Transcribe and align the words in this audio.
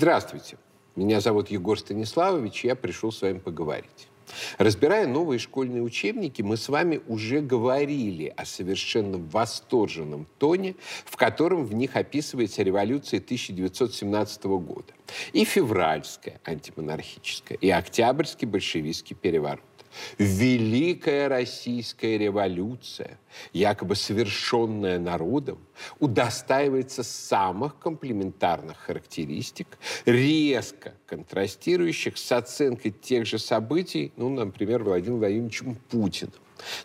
Здравствуйте. 0.00 0.56
Меня 0.96 1.20
зовут 1.20 1.50
Егор 1.50 1.78
Станиславович, 1.78 2.64
я 2.64 2.74
пришел 2.74 3.12
с 3.12 3.20
вами 3.20 3.36
поговорить. 3.36 4.08
Разбирая 4.56 5.06
новые 5.06 5.38
школьные 5.38 5.82
учебники, 5.82 6.40
мы 6.40 6.56
с 6.56 6.70
вами 6.70 7.02
уже 7.06 7.42
говорили 7.42 8.32
о 8.34 8.46
совершенно 8.46 9.18
восторженном 9.18 10.26
тоне, 10.38 10.76
в 11.04 11.18
котором 11.18 11.66
в 11.66 11.74
них 11.74 11.96
описывается 11.96 12.62
революция 12.62 13.18
1917 13.18 14.44
года. 14.44 14.94
И 15.34 15.44
февральская 15.44 16.40
антимонархическая, 16.46 17.58
и 17.58 17.68
октябрьский 17.68 18.48
большевистский 18.48 19.14
переворот. 19.14 19.60
Великая 20.18 21.28
Российская 21.28 22.18
революция, 22.18 23.18
якобы 23.52 23.96
совершенная 23.96 24.98
народом, 24.98 25.58
удостаивается 25.98 27.02
самых 27.02 27.78
комплементарных 27.78 28.78
характеристик, 28.78 29.78
резко 30.04 30.94
контрастирующих 31.06 32.18
с 32.18 32.32
оценкой 32.32 32.92
тех 32.92 33.26
же 33.26 33.38
событий, 33.38 34.12
ну, 34.16 34.28
например, 34.28 34.82
Владимиром 34.82 35.20
Владимировичем 35.20 35.76
Путиным, 35.90 36.34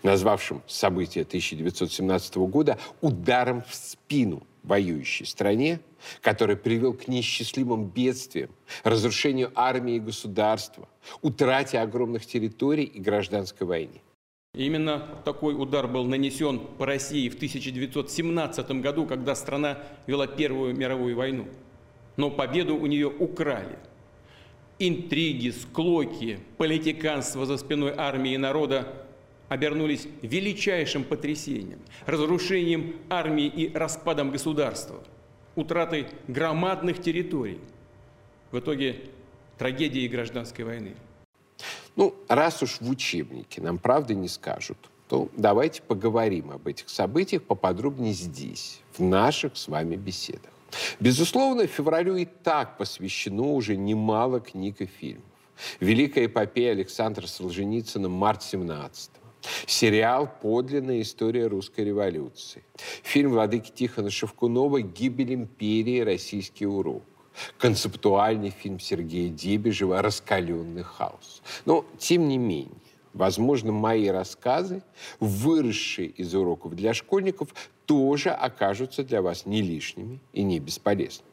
назвавшим 0.03 0.61
события 0.67 1.21
1917 1.21 2.35
года 2.37 2.77
ударом 3.01 3.63
в 3.63 3.73
спину 3.73 4.45
воюющей 4.65 5.25
стране, 5.25 5.79
который 6.21 6.57
привел 6.57 6.93
к 6.93 7.07
несчастливым 7.07 7.85
бедствиям, 7.85 8.49
разрушению 8.83 9.51
армии 9.55 9.95
и 9.95 9.99
государства, 9.99 10.87
утрате 11.21 11.79
огромных 11.79 12.25
территорий 12.25 12.83
и 12.83 12.99
гражданской 12.99 13.65
войне. 13.67 14.01
Именно 14.55 15.05
такой 15.25 15.53
удар 15.53 15.87
был 15.87 16.05
нанесен 16.05 16.59
по 16.59 16.85
России 16.85 17.27
в 17.29 17.35
1917 17.35 18.71
году, 18.81 19.05
когда 19.05 19.35
страна 19.35 19.79
вела 20.07 20.27
Первую 20.27 20.75
мировую 20.75 21.15
войну. 21.15 21.47
Но 22.15 22.31
победу 22.31 22.77
у 22.77 22.85
нее 22.85 23.07
украли. 23.07 23.77
Интриги, 24.79 25.49
склоки, 25.49 26.39
политиканство 26.57 27.45
за 27.45 27.57
спиной 27.57 27.93
армии 27.95 28.33
и 28.33 28.37
народа 28.37 29.04
обернулись 29.49 30.07
величайшим 30.21 31.03
потрясением, 31.03 31.79
разрушением 32.05 32.95
армии 33.09 33.47
и 33.47 33.71
распадом 33.73 34.31
государства– 34.31 35.03
утраты 35.55 36.07
громадных 36.27 37.01
территорий. 37.01 37.59
В 38.51 38.59
итоге 38.59 39.01
трагедии 39.57 40.07
гражданской 40.07 40.65
войны. 40.65 40.95
Ну, 41.95 42.13
раз 42.27 42.61
уж 42.61 42.79
в 42.81 42.89
учебнике 42.89 43.61
нам 43.61 43.77
правды 43.77 44.15
не 44.15 44.27
скажут, 44.27 44.77
то 45.07 45.29
давайте 45.35 45.81
поговорим 45.81 46.51
об 46.51 46.67
этих 46.67 46.89
событиях 46.89 47.43
поподробнее 47.43 48.13
здесь, 48.13 48.81
в 48.97 49.01
наших 49.01 49.55
с 49.55 49.67
вами 49.67 49.95
беседах. 49.95 50.51
Безусловно, 50.99 51.67
февралю 51.67 52.17
и 52.17 52.25
так 52.25 52.77
посвящено 52.77 53.53
уже 53.53 53.77
немало 53.77 54.41
книг 54.41 54.81
и 54.81 54.85
фильмов. 54.85 55.23
Великая 55.79 56.25
эпопея 56.25 56.71
Александра 56.71 57.27
Солженицына 57.27 58.09
«Март 58.09 58.43
17 58.43 59.11
Сериал 59.67 60.29
«Подлинная 60.41 61.01
история 61.01 61.47
русской 61.47 61.85
революции». 61.85 62.63
Фильм 63.03 63.31
Владыки 63.31 63.71
Тихона 63.71 64.09
Шевкунова 64.09 64.81
«Гибель 64.81 65.33
империи. 65.33 66.01
Российский 66.01 66.65
урок». 66.65 67.03
Концептуальный 67.57 68.49
фильм 68.49 68.79
Сергея 68.79 69.29
Дебежева 69.29 70.01
«Раскаленный 70.01 70.83
хаос». 70.83 71.41
Но, 71.65 71.85
тем 71.97 72.27
не 72.27 72.37
менее, 72.37 72.77
возможно, 73.13 73.71
мои 73.71 74.07
рассказы, 74.07 74.83
выросшие 75.19 76.07
из 76.07 76.33
уроков 76.33 76.75
для 76.75 76.93
школьников, 76.93 77.53
тоже 77.85 78.29
окажутся 78.29 79.03
для 79.03 79.21
вас 79.21 79.45
не 79.45 79.61
лишними 79.61 80.19
и 80.33 80.43
не 80.43 80.59
бесполезными. 80.59 81.29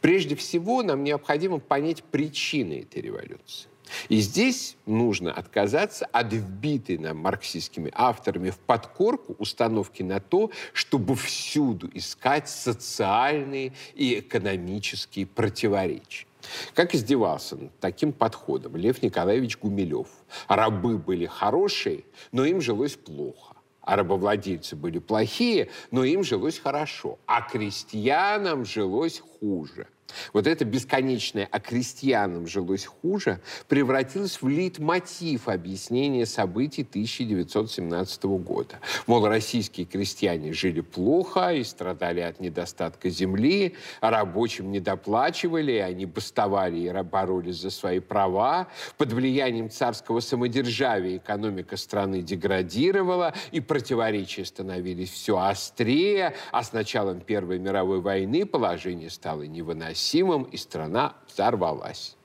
Прежде 0.00 0.36
всего, 0.36 0.82
нам 0.82 1.04
необходимо 1.04 1.58
понять 1.58 2.02
причины 2.02 2.80
этой 2.80 3.02
революции. 3.02 3.68
И 4.08 4.16
здесь 4.20 4.76
нужно 4.86 5.32
отказаться 5.32 6.06
от 6.06 6.32
вбитой 6.32 6.98
нам 6.98 7.18
марксистскими 7.18 7.90
авторами 7.94 8.50
в 8.50 8.58
подкорку 8.58 9.34
установки 9.38 10.02
на 10.02 10.20
то, 10.20 10.50
чтобы 10.72 11.14
всюду 11.16 11.90
искать 11.94 12.48
социальные 12.48 13.72
и 13.94 14.20
экономические 14.20 15.26
противоречия. 15.26 16.26
Как 16.74 16.94
издевался 16.94 17.56
над 17.56 17.78
таким 17.80 18.12
подходом 18.12 18.76
Лев 18.76 19.02
Николаевич 19.02 19.58
Гумилев. 19.58 20.08
Рабы 20.48 20.98
были 20.98 21.26
хорошие, 21.26 22.04
но 22.32 22.44
им 22.44 22.60
жилось 22.60 22.94
плохо. 22.94 23.56
А 23.80 23.96
рабовладельцы 23.96 24.74
были 24.74 24.98
плохие, 24.98 25.70
но 25.90 26.04
им 26.04 26.24
жилось 26.24 26.58
хорошо. 26.58 27.18
А 27.26 27.42
крестьянам 27.42 28.64
жилось 28.64 29.22
хуже. 29.40 29.86
Вот 30.32 30.46
это 30.46 30.64
бесконечное 30.64 31.48
«а 31.50 31.60
крестьянам 31.60 32.46
жилось 32.46 32.86
хуже» 32.86 33.40
превратилось 33.68 34.40
в 34.40 34.48
лейтмотив 34.48 35.48
объяснения 35.48 36.26
событий 36.26 36.82
1917 36.82 38.24
года. 38.24 38.78
Мол, 39.06 39.26
российские 39.26 39.86
крестьяне 39.86 40.52
жили 40.52 40.80
плохо 40.80 41.52
и 41.52 41.64
страдали 41.64 42.20
от 42.20 42.40
недостатка 42.40 43.10
земли, 43.10 43.74
а 44.00 44.10
рабочим 44.10 44.70
не 44.70 44.80
доплачивали, 44.80 45.72
они 45.72 46.06
бастовали 46.06 46.78
и 46.78 46.92
боролись 47.02 47.60
за 47.60 47.70
свои 47.70 48.00
права. 48.00 48.68
Под 48.96 49.12
влиянием 49.12 49.70
царского 49.70 50.20
самодержавия 50.20 51.18
экономика 51.18 51.76
страны 51.76 52.22
деградировала, 52.22 53.34
и 53.52 53.60
противоречия 53.60 54.44
становились 54.44 55.10
все 55.10 55.38
острее, 55.38 56.34
а 56.52 56.62
с 56.62 56.72
началом 56.72 57.20
Первой 57.20 57.58
мировой 57.58 58.00
войны 58.00 58.46
положение 58.46 59.10
стало 59.10 59.42
невыносимым 59.42 59.95
невыносимым, 59.96 60.44
и 60.44 60.56
страна 60.56 61.14
взорвалась. 61.28 62.16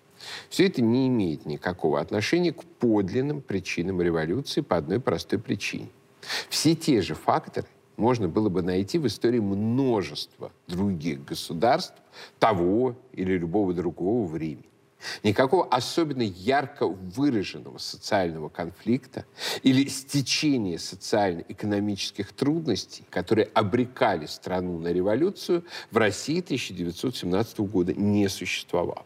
Все 0.50 0.68
это 0.68 0.82
не 0.82 1.08
имеет 1.08 1.46
никакого 1.46 2.00
отношения 2.00 2.54
к 2.54 2.64
подлинным 2.64 3.42
причинам 3.42 4.02
революции 4.02 4.62
по 4.62 4.78
одной 4.78 5.00
простой 5.00 5.40
причине. 5.40 5.90
Все 6.50 6.76
те 6.76 7.02
же 7.02 7.16
факторы 7.16 7.68
можно 7.98 8.28
было 8.28 8.50
бы 8.50 8.62
найти 8.62 9.00
в 9.00 9.08
истории 9.08 9.40
множества 9.40 10.52
других 10.68 11.26
государств 11.26 11.96
того 12.40 12.96
или 13.14 13.38
любого 13.38 13.74
другого 13.74 14.28
времени. 14.28 14.71
Никакого 15.24 15.68
особенно 15.68 16.22
ярко 16.22 16.88
выраженного 16.88 17.78
социального 17.78 18.50
конфликта 18.50 19.26
или 19.64 19.88
стечения 19.88 20.78
социально-экономических 20.78 22.34
трудностей, 22.34 23.04
которые 23.10 23.46
обрекали 23.54 24.26
страну 24.26 24.80
на 24.80 24.90
революцию, 24.90 25.66
в 25.92 25.98
России 25.98 26.40
1917 26.40 27.60
года 27.60 27.94
не 27.94 28.28
существовало. 28.30 29.06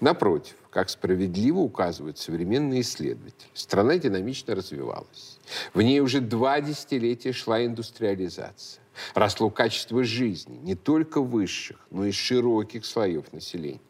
Напротив, 0.00 0.54
как 0.70 0.88
справедливо 0.88 1.58
указывают 1.58 2.18
современные 2.18 2.80
исследователи, 2.80 3.48
страна 3.54 3.98
динамично 3.98 4.54
развивалась. 4.54 5.38
В 5.74 5.82
ней 5.82 6.00
уже 6.00 6.20
два 6.20 6.60
десятилетия 6.60 7.32
шла 7.32 7.64
индустриализация. 7.64 8.82
Росло 9.14 9.50
качество 9.50 10.02
жизни 10.04 10.56
не 10.56 10.74
только 10.74 11.20
высших, 11.20 11.86
но 11.90 12.04
и 12.04 12.12
широких 12.12 12.84
слоев 12.84 13.32
населения. 13.32 13.80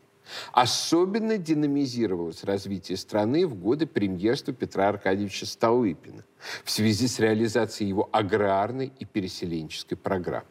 Особенно 0.53 1.39
динамизировалось 1.39 2.45
развитие 2.45 2.97
страны 2.97 3.47
в 3.47 3.55
годы 3.55 3.87
премьерства 3.87 4.53
Петра 4.53 4.89
Аркадьевича 4.89 5.47
Столыпина 5.47 6.25
в 6.65 6.71
связи 6.71 7.09
с 7.09 7.19
реализацией 7.19 7.89
его 7.89 8.09
аграрной 8.13 8.93
и 8.99 9.05
переселенческой 9.05 9.97
программы. 9.97 10.47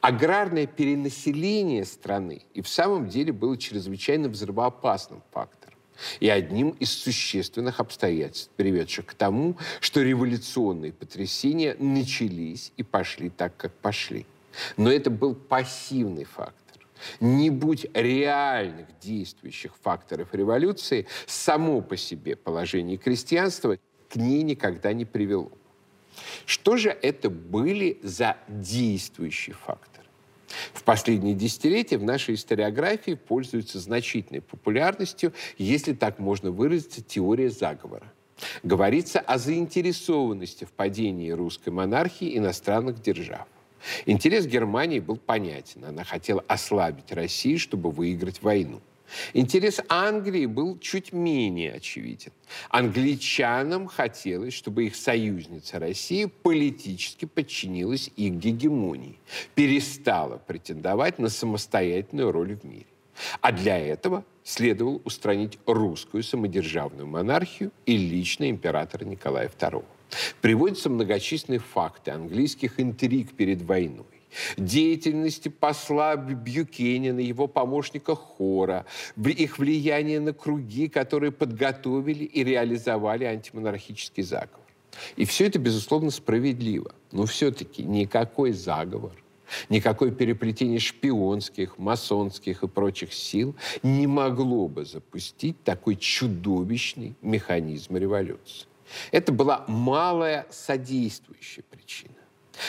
Аграрное 0.00 0.66
перенаселение 0.66 1.84
страны 1.84 2.42
и 2.54 2.62
в 2.62 2.68
самом 2.68 3.08
деле 3.08 3.32
было 3.32 3.56
чрезвычайно 3.56 4.28
взрывоопасным 4.28 5.22
фактором 5.30 5.74
и 6.20 6.28
одним 6.28 6.70
из 6.70 6.92
существенных 6.92 7.80
обстоятельств, 7.80 8.50
приведших 8.56 9.06
к 9.06 9.14
тому, 9.14 9.56
что 9.80 10.00
революционные 10.00 10.92
потрясения 10.92 11.76
начались 11.78 12.72
и 12.76 12.82
пошли 12.82 13.30
так, 13.30 13.56
как 13.56 13.72
пошли. 13.74 14.26
Но 14.76 14.90
это 14.90 15.10
был 15.10 15.34
пассивный 15.34 16.24
факт 16.24 16.54
не 17.20 17.50
будь 17.50 17.86
реальных 17.94 18.86
действующих 19.00 19.72
факторов 19.82 20.34
революции, 20.34 21.06
само 21.26 21.80
по 21.80 21.96
себе 21.96 22.36
положение 22.36 22.96
крестьянства 22.96 23.78
к 24.08 24.16
ней 24.16 24.42
никогда 24.42 24.92
не 24.92 25.04
привело. 25.04 25.50
Что 26.46 26.76
же 26.76 26.90
это 26.90 27.30
были 27.30 27.98
за 28.02 28.36
действующие 28.48 29.54
факторы? 29.54 30.06
В 30.72 30.82
последние 30.82 31.34
десятилетия 31.34 31.98
в 31.98 32.04
нашей 32.04 32.34
историографии 32.34 33.14
пользуется 33.14 33.78
значительной 33.78 34.40
популярностью, 34.40 35.32
если 35.58 35.92
так 35.92 36.18
можно 36.18 36.50
выразиться, 36.50 37.02
теория 37.02 37.50
заговора. 37.50 38.10
Говорится 38.62 39.20
о 39.20 39.36
заинтересованности 39.36 40.64
в 40.64 40.72
падении 40.72 41.30
русской 41.30 41.70
монархии 41.70 42.36
иностранных 42.38 43.02
держав. 43.02 43.46
Интерес 44.06 44.46
Германии 44.46 45.00
был 45.00 45.16
понятен. 45.16 45.84
Она 45.84 46.04
хотела 46.04 46.44
ослабить 46.48 47.12
Россию, 47.12 47.58
чтобы 47.58 47.90
выиграть 47.90 48.42
войну. 48.42 48.80
Интерес 49.32 49.80
Англии 49.88 50.46
был 50.46 50.78
чуть 50.78 51.12
менее 51.12 51.74
очевиден. 51.74 52.32
Англичанам 52.68 53.86
хотелось, 53.86 54.54
чтобы 54.54 54.86
их 54.86 54.96
союзница 54.96 55.78
Россия 55.78 56.28
политически 56.28 57.24
подчинилась 57.24 58.10
их 58.16 58.34
гегемонии, 58.34 59.18
перестала 59.54 60.38
претендовать 60.38 61.18
на 61.18 61.28
самостоятельную 61.28 62.32
роль 62.32 62.56
в 62.56 62.64
мире. 62.64 62.86
А 63.40 63.50
для 63.50 63.78
этого 63.78 64.24
следовало 64.44 65.00
устранить 65.04 65.58
русскую 65.66 66.22
самодержавную 66.22 67.06
монархию 67.06 67.72
и 67.86 67.96
лично 67.96 68.48
императора 68.48 69.04
Николая 69.04 69.48
II. 69.48 69.84
Приводятся 70.40 70.90
многочисленные 70.90 71.60
факты 71.60 72.10
английских 72.10 72.80
интриг 72.80 73.32
перед 73.32 73.62
войной 73.62 74.06
деятельности 74.56 75.48
посла 75.48 76.16
Бьюкенина, 76.16 77.20
его 77.20 77.46
помощника 77.46 78.14
Хора, 78.14 78.86
их 79.16 79.58
влияние 79.58 80.20
на 80.20 80.32
круги, 80.32 80.88
которые 80.88 81.32
подготовили 81.32 82.24
и 82.24 82.44
реализовали 82.44 83.24
антимонархический 83.24 84.22
заговор. 84.22 84.60
И 85.16 85.24
все 85.24 85.46
это, 85.46 85.58
безусловно, 85.58 86.10
справедливо. 86.10 86.94
Но 87.12 87.24
все-таки 87.26 87.82
никакой 87.82 88.52
заговор, 88.52 89.12
никакое 89.68 90.10
переплетение 90.10 90.80
шпионских, 90.80 91.78
масонских 91.78 92.62
и 92.62 92.68
прочих 92.68 93.12
сил 93.12 93.54
не 93.82 94.06
могло 94.06 94.68
бы 94.68 94.84
запустить 94.84 95.62
такой 95.62 95.96
чудовищный 95.96 97.14
механизм 97.22 97.96
революции. 97.96 98.67
Это 99.10 99.32
была 99.32 99.64
малая 99.68 100.46
содействующая 100.50 101.64
причина. 101.68 102.14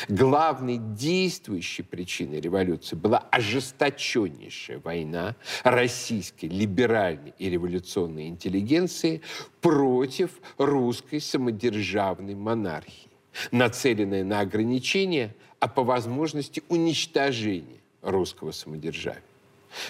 Главной 0.07 0.77
действующей 0.77 1.83
причиной 1.83 2.39
революции 2.39 2.95
была 2.95 3.19
ожесточеннейшая 3.31 4.80
война 4.80 5.36
российской 5.63 6.45
либеральной 6.45 7.33
и 7.39 7.50
революционной 7.50 8.27
интеллигенции 8.27 9.21
против 9.62 10.31
русской 10.57 11.19
самодержавной 11.19 12.36
монархии, 12.36 13.10
нацеленная 13.51 14.24
на 14.24 14.42
ограничение, 14.42 15.36
а 15.60 15.68
по 15.68 15.83
возможности 15.83 16.63
уничтожение 16.69 17.80
русского 18.01 18.51
самодержавия. 18.51 19.24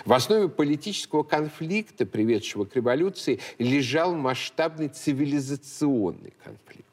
В 0.05 0.13
основе 0.13 0.49
политического 0.49 1.23
конфликта, 1.23 2.05
приведшего 2.05 2.65
к 2.65 2.75
революции, 2.75 3.39
лежал 3.57 4.13
масштабный 4.15 4.89
цивилизационный 4.89 6.33
конфликт. 6.43 6.85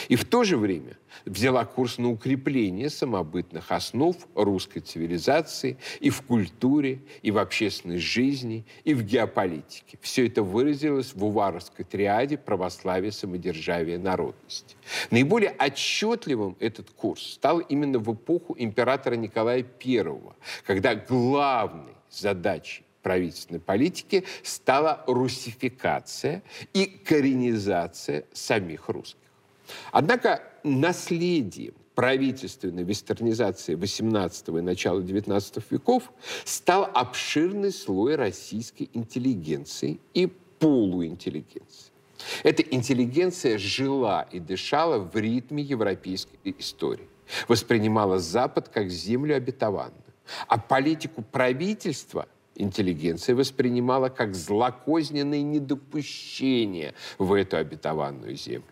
И 0.09 0.15
в 0.15 0.25
то 0.25 0.43
же 0.43 0.57
время 0.57 0.97
взяла 1.25 1.65
курс 1.65 1.97
на 1.97 2.09
укрепление 2.09 2.89
самобытных 2.89 3.71
основ 3.71 4.15
русской 4.35 4.79
цивилизации 4.79 5.77
и 5.99 6.09
в 6.09 6.21
культуре, 6.23 7.01
и 7.21 7.31
в 7.31 7.37
общественной 7.37 7.99
жизни, 7.99 8.65
и 8.83 8.93
в 8.93 9.03
геополитике. 9.03 9.97
Все 10.01 10.27
это 10.27 10.43
выразилось 10.43 11.13
в 11.13 11.23
Уваровской 11.23 11.85
триаде 11.85 12.37
православия, 12.37 13.11
самодержавия, 13.11 13.97
народности. 13.97 14.75
Наиболее 15.11 15.51
отчетливым 15.51 16.57
этот 16.59 16.89
курс 16.89 17.33
стал 17.33 17.59
именно 17.59 17.99
в 17.99 18.13
эпоху 18.13 18.55
императора 18.57 19.15
Николая 19.15 19.65
I, 19.83 20.05
когда 20.65 20.95
главной 20.95 21.93
задачей 22.09 22.83
правительственной 23.01 23.59
политики 23.59 24.23
стала 24.41 25.03
русификация 25.05 26.41
и 26.73 26.85
коренизация 26.85 28.25
самих 28.33 28.87
русских. 28.89 29.22
Однако 29.91 30.43
наследием 30.63 31.73
правительственной 31.95 32.83
вестернизации 32.83 33.75
XVIII 33.75 34.59
и 34.59 34.61
начала 34.61 34.99
XIX 34.99 35.63
веков 35.69 36.11
стал 36.43 36.89
обширный 36.93 37.71
слой 37.71 38.15
российской 38.15 38.89
интеллигенции 38.93 39.99
и 40.13 40.27
полуинтеллигенции. 40.59 41.91
Эта 42.43 42.61
интеллигенция 42.63 43.57
жила 43.57 44.23
и 44.31 44.39
дышала 44.39 44.97
в 44.97 45.15
ритме 45.15 45.61
европейской 45.61 46.39
истории, 46.57 47.07
воспринимала 47.47 48.19
Запад 48.19 48.69
как 48.69 48.89
землю 48.89 49.35
обетованную, 49.35 50.01
а 50.47 50.57
политику 50.57 51.21
правительства 51.21 52.27
интеллигенция 52.55 53.35
воспринимала 53.35 54.09
как 54.09 54.35
злокозненное 54.35 55.41
недопущение 55.41 56.93
в 57.17 57.33
эту 57.33 57.57
обетованную 57.57 58.35
землю. 58.35 58.63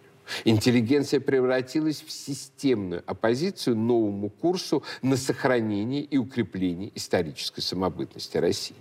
Интеллигенция 0.46 1.20
превратилась 1.20 2.02
в 2.02 2.12
системную 2.12 3.04
оппозицию 3.06 3.76
новому 3.76 4.30
курсу 4.30 4.84
на 5.02 5.18
сохранение 5.18 6.02
и 6.02 6.18
укрепление 6.18 6.92
исторической 6.96 7.62
самобытности 7.62 8.38
России. 8.38 8.76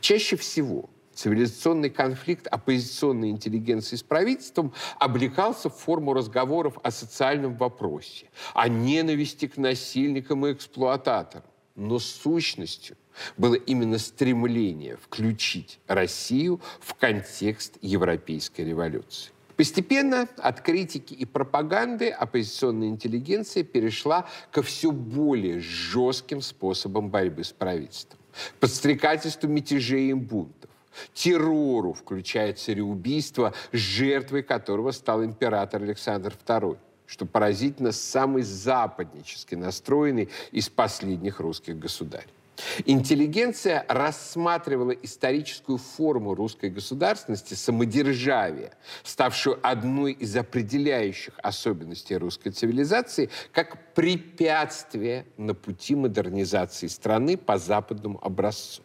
Чаще 0.00 0.36
всего 0.36 0.88
цивилизационный 1.14 1.90
конфликт 1.90 2.46
оппозиционной 2.46 3.30
интеллигенции 3.30 3.96
с 3.96 4.02
правительством 4.02 4.72
облекался 4.98 5.70
в 5.70 5.76
форму 5.76 6.12
разговоров 6.12 6.78
о 6.82 6.90
социальном 6.90 7.56
вопросе, 7.56 8.26
о 8.54 8.68
ненависти 8.68 9.46
к 9.48 9.56
насильникам 9.56 10.46
и 10.46 10.52
эксплуататорам. 10.52 11.46
Но 11.74 11.98
сущностью 11.98 12.96
было 13.36 13.54
именно 13.54 13.98
стремление 13.98 14.96
включить 14.96 15.78
Россию 15.86 16.60
в 16.80 16.94
контекст 16.94 17.76
европейской 17.82 18.62
революции. 18.62 19.32
Постепенно 19.56 20.28
от 20.36 20.60
критики 20.60 21.14
и 21.14 21.24
пропаганды 21.24 22.10
оппозиционная 22.10 22.88
интеллигенция 22.88 23.64
перешла 23.64 24.26
ко 24.50 24.62
все 24.62 24.92
более 24.92 25.60
жестким 25.60 26.42
способам 26.42 27.08
борьбы 27.08 27.42
с 27.42 27.52
правительством. 27.52 28.18
Подстрекательству 28.60 29.48
мятежей 29.48 30.10
и 30.10 30.12
бунтов, 30.12 30.70
террору, 31.14 31.94
включая 31.94 32.52
цареубийство, 32.52 33.54
жертвой 33.72 34.42
которого 34.42 34.90
стал 34.90 35.24
император 35.24 35.82
Александр 35.82 36.34
II 36.46 36.78
что 37.06 37.24
поразительно 37.24 37.92
самый 37.92 38.42
западнически 38.42 39.54
настроенный 39.54 40.28
из 40.50 40.68
последних 40.68 41.38
русских 41.38 41.78
государей. 41.78 42.35
Интеллигенция 42.84 43.84
рассматривала 43.88 44.90
историческую 44.90 45.78
форму 45.78 46.34
русской 46.34 46.70
государственности, 46.70 47.54
самодержавия, 47.54 48.72
ставшую 49.02 49.58
одной 49.62 50.12
из 50.12 50.36
определяющих 50.36 51.34
особенностей 51.42 52.16
русской 52.16 52.50
цивилизации, 52.50 53.30
как 53.52 53.94
препятствие 53.94 55.26
на 55.36 55.54
пути 55.54 55.94
модернизации 55.94 56.86
страны 56.86 57.36
по 57.36 57.58
западному 57.58 58.18
образцу. 58.22 58.82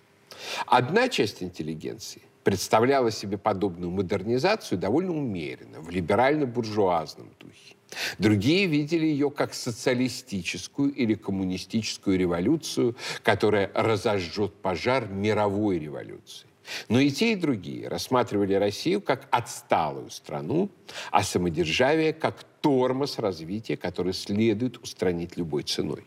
Одна 0.65 1.07
часть 1.09 1.43
интеллигенции 1.43 2.21
представляла 2.43 3.11
себе 3.11 3.37
подобную 3.37 3.91
модернизацию 3.91 4.77
довольно 4.77 5.11
умеренно, 5.11 5.79
в 5.81 5.89
либерально-буржуазном 5.89 7.29
духе. 7.39 7.75
Другие 8.17 8.67
видели 8.67 9.05
ее 9.05 9.31
как 9.31 9.53
социалистическую 9.53 10.93
или 10.93 11.13
коммунистическую 11.13 12.17
революцию, 12.17 12.95
которая 13.24 13.71
разожжет 13.74 14.53
пожар 14.53 15.07
мировой 15.07 15.79
революции. 15.79 16.48
Но 16.89 17.00
и 17.00 17.10
те, 17.10 17.33
и 17.33 17.36
другие 17.36 17.88
рассматривали 17.88 18.53
Россию 18.53 19.01
как 19.01 19.27
отсталую 19.31 20.10
страну, 20.10 20.69
а 21.12 21.24
самодержавие 21.24 22.13
как 22.13 22.43
тормоз 22.62 23.19
развития, 23.19 23.77
который 23.77 24.13
следует 24.13 24.77
устранить 24.77 25.38
любой 25.38 25.63
ценой. 25.63 26.05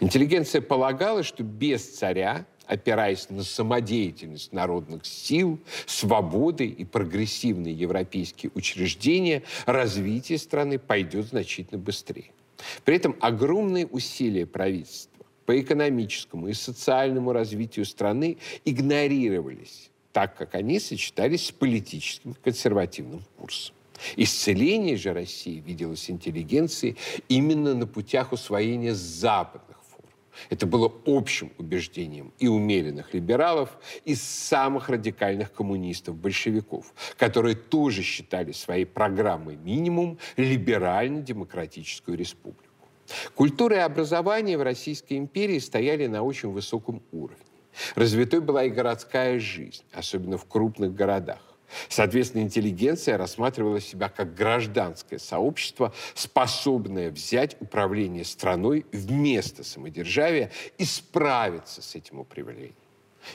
Интеллигенция 0.00 0.60
полагала, 0.60 1.22
что 1.22 1.42
без 1.42 1.98
царя 1.98 2.44
опираясь 2.70 3.28
на 3.30 3.42
самодеятельность 3.42 4.52
народных 4.52 5.04
сил, 5.04 5.58
свободы 5.86 6.66
и 6.66 6.84
прогрессивные 6.84 7.74
европейские 7.74 8.52
учреждения, 8.54 9.42
развитие 9.66 10.38
страны 10.38 10.78
пойдет 10.78 11.26
значительно 11.26 11.80
быстрее. 11.80 12.30
При 12.84 12.94
этом 12.94 13.16
огромные 13.20 13.86
усилия 13.86 14.46
правительства 14.46 15.26
по 15.46 15.60
экономическому 15.60 16.46
и 16.46 16.52
социальному 16.52 17.32
развитию 17.32 17.84
страны 17.84 18.36
игнорировались, 18.64 19.90
так 20.12 20.36
как 20.36 20.54
они 20.54 20.78
сочетались 20.78 21.46
с 21.46 21.52
политическим 21.52 22.34
консервативным 22.34 23.24
курсом. 23.36 23.74
Исцеление 24.16 24.96
же 24.96 25.12
России 25.12 25.60
виделось 25.66 26.08
интеллигенцией 26.08 26.96
именно 27.28 27.74
на 27.74 27.86
путях 27.88 28.32
усвоения 28.32 28.94
западных 28.94 29.69
это 30.48 30.66
было 30.66 30.92
общим 31.06 31.52
убеждением 31.58 32.32
и 32.38 32.48
умеренных 32.48 33.14
либералов, 33.14 33.78
и 34.04 34.14
самых 34.14 34.88
радикальных 34.88 35.52
коммунистов-большевиков, 35.52 36.92
которые 37.16 37.56
тоже 37.56 38.02
считали 38.02 38.52
своей 38.52 38.84
программой 38.84 39.56
минимум 39.56 40.18
либерально-демократическую 40.36 42.16
республику. 42.16 42.64
Культура 43.34 43.76
и 43.76 43.80
образование 43.80 44.56
в 44.56 44.62
Российской 44.62 45.14
империи 45.14 45.58
стояли 45.58 46.06
на 46.06 46.22
очень 46.22 46.50
высоком 46.50 47.02
уровне. 47.12 47.44
Развитой 47.94 48.40
была 48.40 48.64
и 48.64 48.70
городская 48.70 49.38
жизнь, 49.38 49.82
особенно 49.92 50.36
в 50.36 50.46
крупных 50.46 50.94
городах. 50.94 51.49
Соответственно, 51.88 52.42
интеллигенция 52.42 53.16
рассматривала 53.16 53.80
себя 53.80 54.08
как 54.08 54.34
гражданское 54.34 55.18
сообщество, 55.18 55.92
способное 56.14 57.10
взять 57.10 57.56
управление 57.60 58.24
страной 58.24 58.86
вместо 58.92 59.64
самодержавия 59.64 60.50
и 60.78 60.84
справиться 60.84 61.82
с 61.82 61.94
этим 61.94 62.20
управлением. 62.20 62.74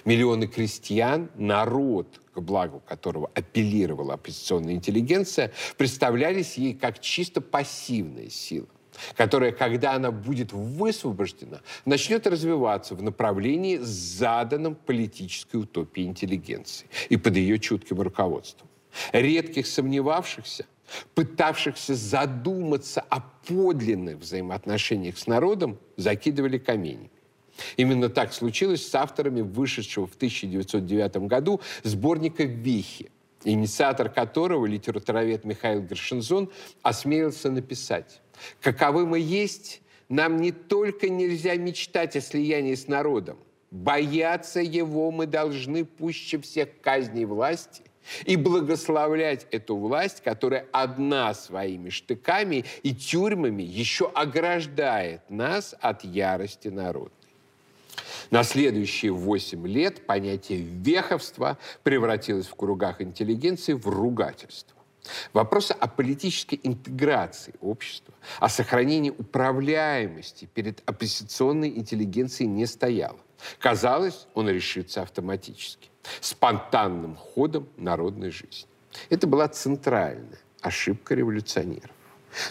Миллионы 0.03 0.47
крестьян, 0.47 1.29
народ, 1.35 2.19
к 2.33 2.39
благу 2.39 2.81
которого 2.85 3.29
апеллировала 3.35 4.15
оппозиционная 4.15 4.73
интеллигенция, 4.73 5.51
представлялись 5.77 6.57
ей 6.57 6.73
как 6.73 6.99
чисто 6.99 7.39
пассивная 7.39 8.29
сила 8.29 8.67
которая, 9.15 9.51
когда 9.51 9.93
она 9.93 10.11
будет 10.11 10.51
высвобождена, 10.53 11.61
начнет 11.85 12.27
развиваться 12.27 12.95
в 12.95 13.03
направлении 13.03 13.77
заданном 13.77 14.75
политической 14.75 15.57
утопии 15.57 16.03
интеллигенции 16.03 16.87
и 17.09 17.17
под 17.17 17.35
ее 17.35 17.59
чутким 17.59 18.01
руководством. 18.01 18.67
Редких 19.11 19.67
сомневавшихся, 19.67 20.65
пытавшихся 21.13 21.95
задуматься 21.95 23.01
о 23.01 23.21
подлинных 23.47 24.17
взаимоотношениях 24.17 25.17
с 25.17 25.27
народом, 25.27 25.77
закидывали 25.97 26.57
камнями. 26.57 27.09
Именно 27.77 28.09
так 28.09 28.33
случилось 28.33 28.87
с 28.87 28.95
авторами 28.95 29.41
вышедшего 29.41 30.07
в 30.07 30.15
1909 30.15 31.17
году 31.27 31.61
сборника 31.83 32.43
«Вехи», 32.43 33.11
инициатор 33.43 34.09
которого 34.09 34.65
литературовед 34.65 35.45
Михаил 35.45 35.81
Гершинзон 35.81 36.49
осмелился 36.81 37.49
написать 37.51 38.21
Каковы 38.61 39.05
мы 39.05 39.19
есть, 39.19 39.81
нам 40.09 40.37
не 40.37 40.51
только 40.51 41.09
нельзя 41.09 41.55
мечтать 41.55 42.15
о 42.15 42.21
слиянии 42.21 42.75
с 42.75 42.87
народом, 42.87 43.37
бояться 43.71 44.59
его 44.59 45.11
мы 45.11 45.25
должны 45.25 45.85
пуще 45.85 46.39
всех 46.39 46.69
казней 46.81 47.25
власти 47.25 47.83
и 48.25 48.35
благословлять 48.35 49.47
эту 49.51 49.75
власть, 49.77 50.21
которая 50.23 50.67
одна 50.71 51.33
своими 51.33 51.89
штыками 51.89 52.65
и 52.83 52.93
тюрьмами 52.93 53.63
еще 53.63 54.11
ограждает 54.13 55.21
нас 55.29 55.75
от 55.79 56.03
ярости 56.03 56.67
народной. 56.67 57.11
На 58.31 58.43
следующие 58.43 59.11
восемь 59.11 59.67
лет 59.67 60.05
понятие 60.05 60.59
веховства 60.59 61.57
превратилось 61.83 62.47
в 62.47 62.55
кругах 62.55 63.01
интеллигенции 63.01 63.73
в 63.73 63.87
ругательство. 63.87 64.74
Вопросы 65.33 65.71
о 65.73 65.87
политической 65.87 66.59
интеграции 66.63 67.53
общества, 67.61 68.13
о 68.39 68.49
сохранении 68.49 69.11
управляемости 69.11 70.49
перед 70.53 70.87
оппозиционной 70.89 71.69
интеллигенцией 71.69 72.49
не 72.49 72.65
стояло. 72.65 73.19
Казалось, 73.59 74.27
он 74.33 74.49
решится 74.49 75.01
автоматически, 75.01 75.89
спонтанным 76.21 77.15
ходом 77.15 77.67
народной 77.77 78.31
жизни. 78.31 78.69
Это 79.09 79.27
была 79.27 79.47
центральная 79.47 80.39
ошибка 80.61 81.15
революционеров. 81.15 81.91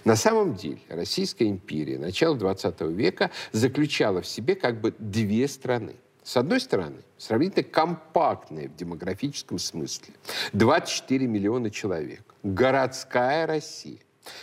На 0.05 0.17
самом 0.17 0.55
деле 0.55 0.81
Российская 0.89 1.49
империя 1.49 1.99
начала 1.99 2.37
XX 2.37 2.93
века 2.93 3.31
заключала 3.53 4.23
в 4.23 4.27
себе 4.27 4.55
как 4.55 4.81
бы 4.81 4.95
две 4.99 5.47
страны. 5.49 5.97
С 6.23 6.39
одной 6.39 6.61
стороны, 6.61 7.03
сравнительно 7.19 7.65
компактная 7.65 8.69
в 8.69 8.77
демографическом 8.77 9.59
смысле. 9.59 10.15
24 10.55 11.27
миллиона 11.27 11.71
человек. 11.71 12.34
Городская 12.45 13.47
Россия, 13.47 13.99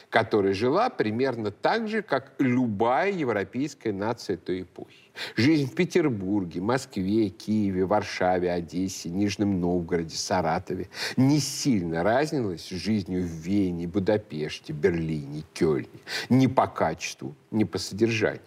которая 0.09 0.53
жила 0.53 0.89
примерно 0.89 1.51
так 1.51 1.87
же, 1.87 2.01
как 2.01 2.33
любая 2.39 3.11
европейская 3.11 3.93
нация 3.93 4.37
той 4.37 4.63
эпохи. 4.63 5.11
Жизнь 5.35 5.69
в 5.69 5.75
Петербурге, 5.75 6.61
Москве, 6.61 7.29
Киеве, 7.29 7.85
Варшаве, 7.85 8.51
Одессе, 8.51 9.09
Нижнем 9.09 9.61
Новгороде, 9.61 10.17
Саратове 10.17 10.89
не 11.15 11.39
сильно 11.39 12.01
разнилась 12.01 12.65
с 12.65 12.69
жизнью 12.69 13.21
в 13.21 13.25
Вене, 13.25 13.87
Будапеште, 13.87 14.73
Берлине, 14.73 15.43
Кёльне. 15.53 15.99
Ни 16.29 16.47
по 16.47 16.65
качеству, 16.65 17.35
ни 17.51 17.65
по 17.65 17.77
содержанию. 17.77 18.41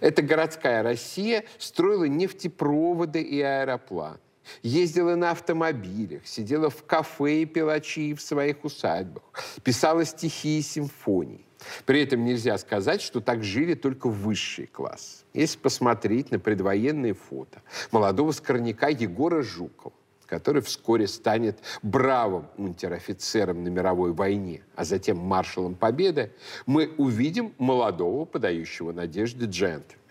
Эта 0.00 0.22
городская 0.22 0.84
Россия 0.84 1.44
строила 1.58 2.04
нефтепроводы 2.04 3.20
и 3.20 3.40
аэропланы, 3.40 4.18
ездила 4.62 5.14
на 5.14 5.30
автомобилях, 5.30 6.26
сидела 6.26 6.70
в 6.70 6.84
кафе 6.84 7.42
и 7.42 7.44
пила 7.44 7.80
чаи 7.80 8.14
в 8.14 8.20
своих 8.20 8.64
усадьбах, 8.64 9.22
писала 9.62 10.04
стихи 10.04 10.58
и 10.58 10.62
симфонии. 10.62 11.44
При 11.86 12.02
этом 12.02 12.24
нельзя 12.24 12.58
сказать, 12.58 13.00
что 13.00 13.20
так 13.20 13.42
жили 13.42 13.74
только 13.74 14.08
высший 14.08 14.66
класс. 14.66 15.24
Если 15.32 15.58
посмотреть 15.58 16.30
на 16.30 16.38
предвоенные 16.38 17.14
фото 17.14 17.62
молодого 17.90 18.32
скорняка 18.32 18.88
Егора 18.88 19.42
Жукова, 19.42 19.94
который 20.26 20.62
вскоре 20.62 21.06
станет 21.06 21.58
бравым 21.82 22.46
унтер-офицером 22.56 23.62
на 23.62 23.68
мировой 23.68 24.12
войне, 24.12 24.62
а 24.74 24.84
затем 24.84 25.18
маршалом 25.18 25.74
Победы, 25.74 26.32
мы 26.66 26.92
увидим 26.96 27.54
молодого, 27.58 28.24
подающего 28.24 28.92
надежды 28.92 29.46
джентльмена. 29.46 30.03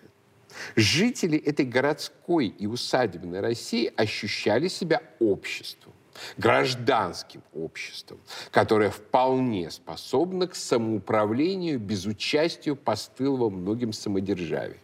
Жители 0.75 1.37
этой 1.37 1.65
городской 1.65 2.47
и 2.47 2.67
усадебной 2.67 3.39
России 3.39 3.91
ощущали 3.95 4.67
себя 4.67 5.01
обществом, 5.19 5.93
гражданским 6.37 7.41
обществом, 7.53 8.19
которое 8.51 8.89
вполне 8.89 9.71
способно 9.71 10.47
к 10.47 10.55
самоуправлению 10.55 11.79
без 11.79 12.05
участия 12.05 12.75
постылого 12.75 13.49
многим 13.49 13.93
самодержавия 13.93 14.77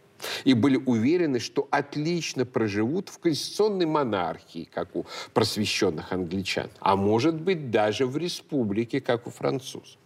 и 0.44 0.54
были 0.54 0.76
уверены, 0.76 1.38
что 1.38 1.66
отлично 1.70 2.44
проживут 2.44 3.08
в 3.08 3.18
конституционной 3.18 3.86
монархии, 3.86 4.68
как 4.72 4.94
у 4.94 5.06
просвещенных 5.32 6.12
англичан, 6.12 6.70
а 6.80 6.96
может 6.96 7.40
быть 7.40 7.70
даже 7.70 8.06
в 8.06 8.16
республике, 8.16 9.00
как 9.00 9.26
у 9.26 9.30
французов. 9.30 9.98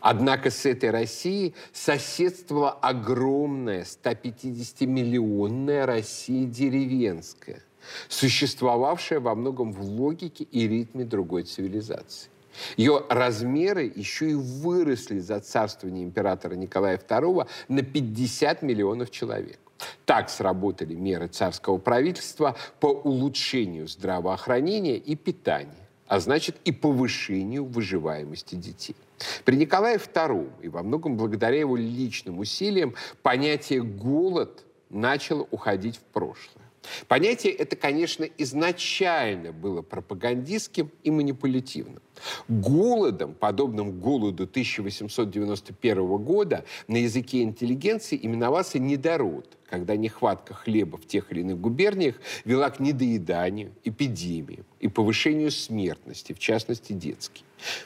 Однако 0.00 0.50
с 0.50 0.66
этой 0.66 0.90
Россией 0.90 1.54
соседствовала 1.72 2.70
огромная 2.70 3.84
150-миллионная 3.84 5.86
Россия 5.86 6.46
деревенская, 6.46 7.62
существовавшая 8.08 9.20
во 9.20 9.34
многом 9.34 9.72
в 9.72 9.82
логике 9.82 10.44
и 10.44 10.68
ритме 10.68 11.04
другой 11.04 11.42
цивилизации. 11.42 12.30
Ее 12.76 13.04
размеры 13.08 13.90
еще 13.94 14.30
и 14.30 14.34
выросли 14.34 15.20
за 15.20 15.40
царствование 15.40 16.04
императора 16.04 16.54
Николая 16.54 16.98
II 16.98 17.46
на 17.68 17.82
50 17.82 18.62
миллионов 18.62 19.10
человек. 19.10 19.58
Так 20.04 20.28
сработали 20.28 20.94
меры 20.94 21.28
царского 21.28 21.78
правительства 21.78 22.56
по 22.80 22.86
улучшению 22.86 23.86
здравоохранения 23.86 24.96
и 24.96 25.14
питания, 25.14 25.88
а 26.08 26.18
значит 26.18 26.56
и 26.64 26.72
повышению 26.72 27.64
выживаемости 27.64 28.56
детей. 28.56 28.96
При 29.44 29.56
Николае 29.56 29.96
II 29.96 30.50
и 30.62 30.68
во 30.68 30.82
многом 30.82 31.16
благодаря 31.16 31.58
его 31.58 31.76
личным 31.76 32.38
усилиям 32.38 32.94
понятие 33.22 33.82
«голод» 33.82 34.64
начало 34.90 35.46
уходить 35.50 35.96
в 35.96 36.02
прошлое. 36.02 36.67
Понятие 37.06 37.52
это, 37.52 37.76
конечно, 37.76 38.24
изначально 38.38 39.52
было 39.52 39.82
пропагандистским 39.82 40.90
и 41.02 41.10
манипулятивным. 41.10 42.02
Голодом, 42.48 43.34
подобным 43.34 44.00
голоду 44.00 44.44
1891 44.44 46.16
года, 46.18 46.64
на 46.88 46.96
языке 46.96 47.42
интеллигенции 47.42 48.18
именовался 48.20 48.78
недород, 48.78 49.56
когда 49.68 49.96
нехватка 49.96 50.54
хлеба 50.54 50.96
в 50.96 51.06
тех 51.06 51.30
или 51.30 51.40
иных 51.40 51.60
губерниях 51.60 52.16
вела 52.44 52.70
к 52.70 52.80
недоеданию, 52.80 53.72
эпидемиям 53.84 54.64
и 54.80 54.88
повышению 54.88 55.50
смертности, 55.50 56.32
в 56.32 56.38
частности 56.38 56.92
детской. 56.92 57.42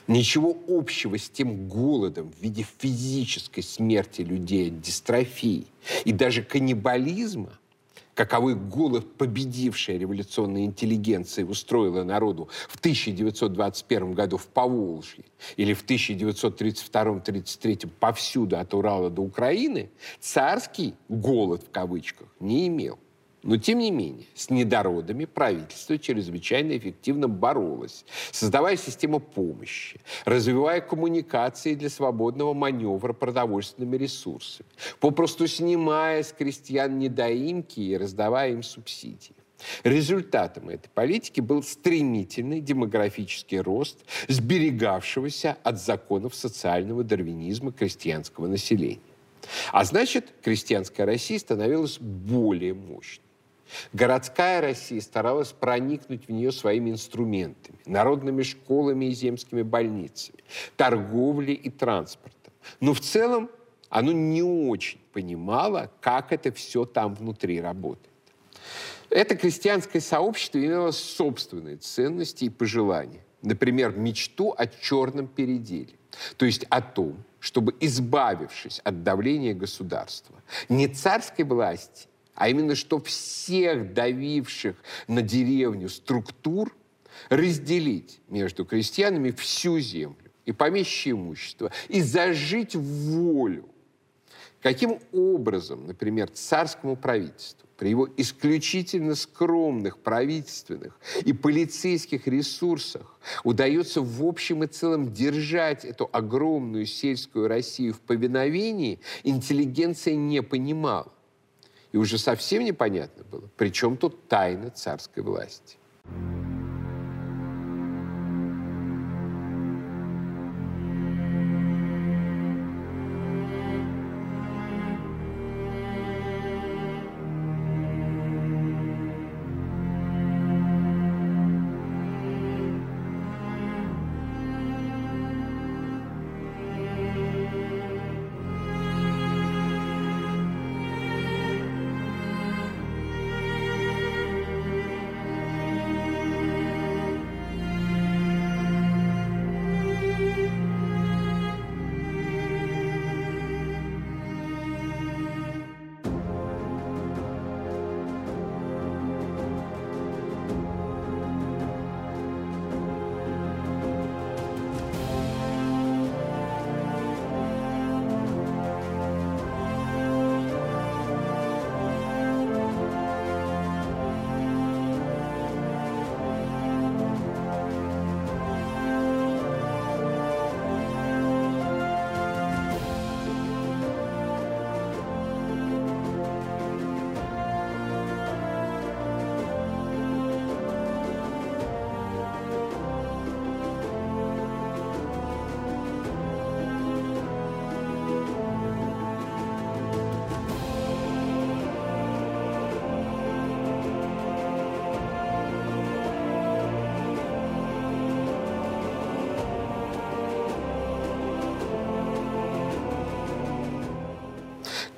Ничего 0.06 0.56
общего 0.68 1.18
с 1.18 1.28
тем 1.28 1.68
голодом 1.68 2.32
в 2.32 2.42
виде 2.42 2.66
физической 2.78 3.62
смерти 3.62 4.22
людей 4.22 4.68
от 4.68 4.80
дистрофии 4.80 5.66
и 6.04 6.12
даже 6.12 6.42
каннибализма, 6.42 7.58
каковой 8.14 8.54
голод 8.54 9.16
победившая 9.16 9.98
революционная 9.98 10.64
интеллигенция 10.64 11.44
устроила 11.44 12.04
народу 12.04 12.48
в 12.68 12.78
1921 12.78 14.12
году 14.12 14.36
в 14.36 14.46
Поволжье 14.46 15.24
или 15.56 15.74
в 15.74 15.84
1932-33 15.84 17.90
повсюду 18.00 18.58
от 18.58 18.74
Урала 18.74 19.10
до 19.10 19.22
Украины, 19.22 19.90
царский 20.20 20.94
голод 21.08 21.64
в 21.64 21.70
кавычках 21.70 22.28
не 22.40 22.68
имел. 22.68 22.98
Но, 23.42 23.56
тем 23.56 23.78
не 23.78 23.90
менее, 23.90 24.26
с 24.34 24.50
недородами 24.50 25.24
правительство 25.24 25.98
чрезвычайно 25.98 26.76
эффективно 26.76 27.28
боролось, 27.28 28.04
создавая 28.30 28.76
систему 28.76 29.18
помощи, 29.18 30.00
развивая 30.24 30.80
коммуникации 30.80 31.74
для 31.74 31.90
свободного 31.90 32.54
маневра 32.54 33.12
продовольственными 33.12 33.96
ресурсами, 33.96 34.68
попросту 35.00 35.48
снимая 35.48 36.22
с 36.22 36.32
крестьян 36.32 36.98
недоимки 36.98 37.80
и 37.80 37.96
раздавая 37.96 38.52
им 38.52 38.62
субсидии. 38.62 39.34
Результатом 39.84 40.68
этой 40.68 40.88
политики 40.88 41.40
был 41.40 41.62
стремительный 41.62 42.60
демографический 42.60 43.60
рост 43.60 43.98
сберегавшегося 44.28 45.56
от 45.62 45.80
законов 45.80 46.34
социального 46.34 47.04
дарвинизма 47.04 47.72
крестьянского 47.72 48.46
населения. 48.46 49.00
А 49.72 49.84
значит, 49.84 50.32
крестьянская 50.42 51.06
Россия 51.06 51.38
становилась 51.38 51.98
более 51.98 52.74
мощной. 52.74 53.21
Городская 53.92 54.60
Россия 54.60 55.00
старалась 55.00 55.52
проникнуть 55.52 56.28
в 56.28 56.32
нее 56.32 56.52
своими 56.52 56.90
инструментами, 56.90 57.78
народными 57.86 58.42
школами 58.42 59.06
и 59.06 59.12
земскими 59.12 59.62
больницами, 59.62 60.38
торговлей 60.76 61.54
и 61.54 61.70
транспортом. 61.70 62.52
Но 62.80 62.94
в 62.94 63.00
целом 63.00 63.50
оно 63.88 64.12
не 64.12 64.42
очень 64.42 65.00
понимало, 65.12 65.90
как 66.00 66.32
это 66.32 66.52
все 66.52 66.84
там 66.84 67.14
внутри 67.14 67.60
работает. 67.60 68.08
Это 69.10 69.36
крестьянское 69.36 70.00
сообщество 70.00 70.58
имело 70.58 70.90
собственные 70.90 71.76
ценности 71.76 72.44
и 72.44 72.48
пожелания. 72.48 73.24
Например, 73.42 73.94
мечту 73.94 74.54
о 74.56 74.66
черном 74.66 75.26
переделе. 75.26 75.92
То 76.36 76.46
есть 76.46 76.64
о 76.70 76.80
том, 76.80 77.22
чтобы, 77.38 77.74
избавившись 77.80 78.80
от 78.84 79.02
давления 79.02 79.52
государства, 79.52 80.36
не 80.68 80.88
царской 80.88 81.44
власти, 81.44 82.08
а 82.34 82.48
именно 82.48 82.74
что 82.74 83.00
всех 83.00 83.92
давивших 83.92 84.76
на 85.08 85.22
деревню 85.22 85.88
структур 85.88 86.74
разделить 87.28 88.20
между 88.28 88.64
крестьянами 88.64 89.30
всю 89.30 89.78
землю 89.78 90.16
и 90.44 90.52
помещичье 90.52 91.12
имущество, 91.12 91.70
и 91.88 92.00
зажить 92.02 92.74
волю. 92.74 93.68
Каким 94.60 94.98
образом, 95.12 95.86
например, 95.86 96.30
царскому 96.30 96.96
правительству 96.96 97.68
при 97.76 97.90
его 97.90 98.08
исключительно 98.16 99.16
скромных 99.16 99.98
правительственных 99.98 100.98
и 101.24 101.32
полицейских 101.32 102.28
ресурсах 102.28 103.18
удается 103.42 104.00
в 104.00 104.24
общем 104.24 104.62
и 104.62 104.68
целом 104.68 105.12
держать 105.12 105.84
эту 105.84 106.08
огромную 106.12 106.86
сельскую 106.86 107.48
Россию 107.48 107.94
в 107.94 108.00
повиновении, 108.00 109.00
интеллигенция 109.24 110.14
не 110.14 110.42
понимала. 110.42 111.12
И 111.92 111.98
уже 111.98 112.18
совсем 112.18 112.64
непонятно 112.64 113.24
было, 113.24 113.48
при 113.56 113.68
чем 113.68 113.96
тут 113.96 114.28
тайна 114.28 114.70
царской 114.70 115.22
власти. 115.22 115.76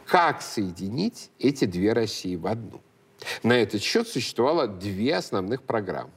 Как 0.06 0.42
соединить 0.42 1.30
эти 1.38 1.64
две 1.64 1.92
России 1.92 2.36
в 2.36 2.46
одну. 2.46 2.80
На 3.42 3.54
этот 3.54 3.82
счет 3.82 4.08
существовало 4.08 4.66
две 4.66 5.16
основных 5.16 5.62
программы. 5.62 6.12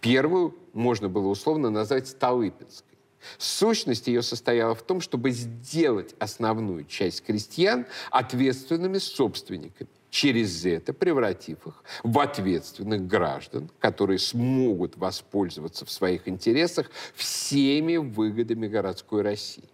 Первую 0.00 0.54
можно 0.72 1.08
было 1.08 1.28
условно 1.28 1.70
назвать 1.70 2.08
Столыпинской. 2.08 2.94
Сущность 3.38 4.06
ее 4.06 4.22
состояла 4.22 4.74
в 4.74 4.82
том, 4.82 5.00
чтобы 5.00 5.30
сделать 5.30 6.14
основную 6.18 6.84
часть 6.84 7.24
крестьян 7.24 7.86
ответственными 8.10 8.98
собственниками, 8.98 9.88
через 10.10 10.66
это 10.66 10.92
превратив 10.92 11.66
их 11.66 11.82
в 12.02 12.18
ответственных 12.18 13.06
граждан, 13.06 13.70
которые 13.80 14.18
смогут 14.18 14.96
воспользоваться 14.96 15.86
в 15.86 15.90
своих 15.90 16.28
интересах 16.28 16.90
всеми 17.14 17.96
выгодами 17.96 18.68
городской 18.68 19.22
России. 19.22 19.68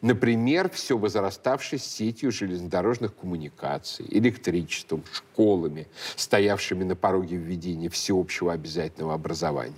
Например, 0.00 0.70
все 0.70 0.96
возраставшей 0.96 1.78
сетью 1.78 2.30
железнодорожных 2.32 3.14
коммуникаций, 3.14 4.06
электричеством, 4.08 5.04
школами, 5.12 5.86
стоявшими 6.16 6.84
на 6.84 6.96
пороге 6.96 7.36
введения 7.36 7.88
всеобщего 7.88 8.52
обязательного 8.52 9.14
образования. 9.14 9.74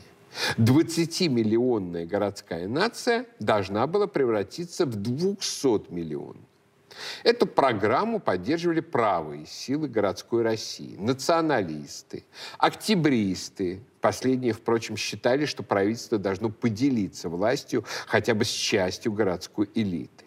20-миллионная 0.58 2.06
городская 2.06 2.68
нация 2.68 3.26
должна 3.40 3.86
была 3.86 4.06
превратиться 4.06 4.86
в 4.86 4.94
200 4.94 5.92
миллионов. 5.92 6.49
Эту 7.22 7.46
программу 7.46 8.20
поддерживали 8.20 8.80
правые 8.80 9.46
силы 9.46 9.88
городской 9.88 10.42
России, 10.42 10.96
националисты, 10.96 12.24
октябристы. 12.58 13.82
Последние, 14.00 14.52
впрочем, 14.52 14.96
считали, 14.96 15.44
что 15.44 15.62
правительство 15.62 16.18
должно 16.18 16.50
поделиться 16.50 17.28
властью 17.28 17.84
хотя 18.06 18.34
бы 18.34 18.44
с 18.44 18.50
частью 18.50 19.12
городской 19.12 19.68
элиты. 19.74 20.24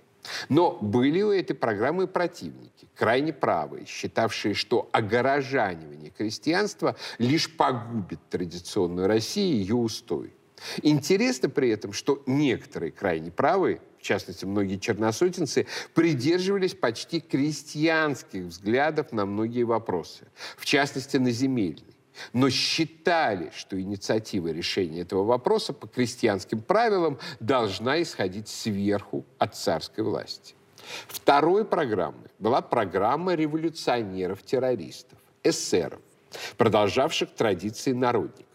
Но 0.49 0.77
были 0.79 1.21
у 1.21 1.31
этой 1.31 1.53
программы 1.53 2.07
противники, 2.07 2.87
крайне 2.95 3.33
правые, 3.33 3.85
считавшие, 3.85 4.53
что 4.53 4.89
огорожанивание 4.91 6.11
крестьянства 6.11 6.95
лишь 7.17 7.53
погубит 7.55 8.19
традиционную 8.29 9.07
Россию 9.07 9.55
и 9.55 9.59
ее 9.59 9.75
устой. 9.75 10.33
Интересно 10.81 11.49
при 11.49 11.69
этом, 11.69 11.91
что 11.91 12.23
некоторые 12.25 12.91
крайне 12.91 13.31
правые, 13.31 13.81
в 14.03 14.05
частности, 14.05 14.43
многие 14.43 14.75
черносотенцы, 14.75 15.65
придерживались 15.93 16.75
почти 16.75 17.21
крестьянских 17.21 18.43
взглядов 18.43 19.13
на 19.13 19.25
многие 19.25 19.63
вопросы, 19.63 20.27
в 20.57 20.65
частности, 20.65 21.15
на 21.17 21.31
земельные 21.31 21.87
но 22.31 22.51
считали, 22.51 23.51
что 23.55 23.81
инициатива 23.81 24.49
решения 24.49 25.01
этого 25.01 25.23
вопроса 25.23 25.73
по 25.73 25.87
крестьянским 25.87 26.61
правилам 26.61 27.17
должна 27.39 28.03
исходить 28.03 28.47
сверху 28.47 29.25
от 29.39 29.55
царской 29.55 30.03
власти. 30.03 30.53
Второй 31.07 31.65
программой 31.65 32.29
была 32.37 32.61
программа 32.61 33.33
революционеров-террористов, 33.33 35.17
эсеров, 35.43 36.01
продолжавших 36.55 37.33
традиции 37.33 37.93
народников. 37.93 38.52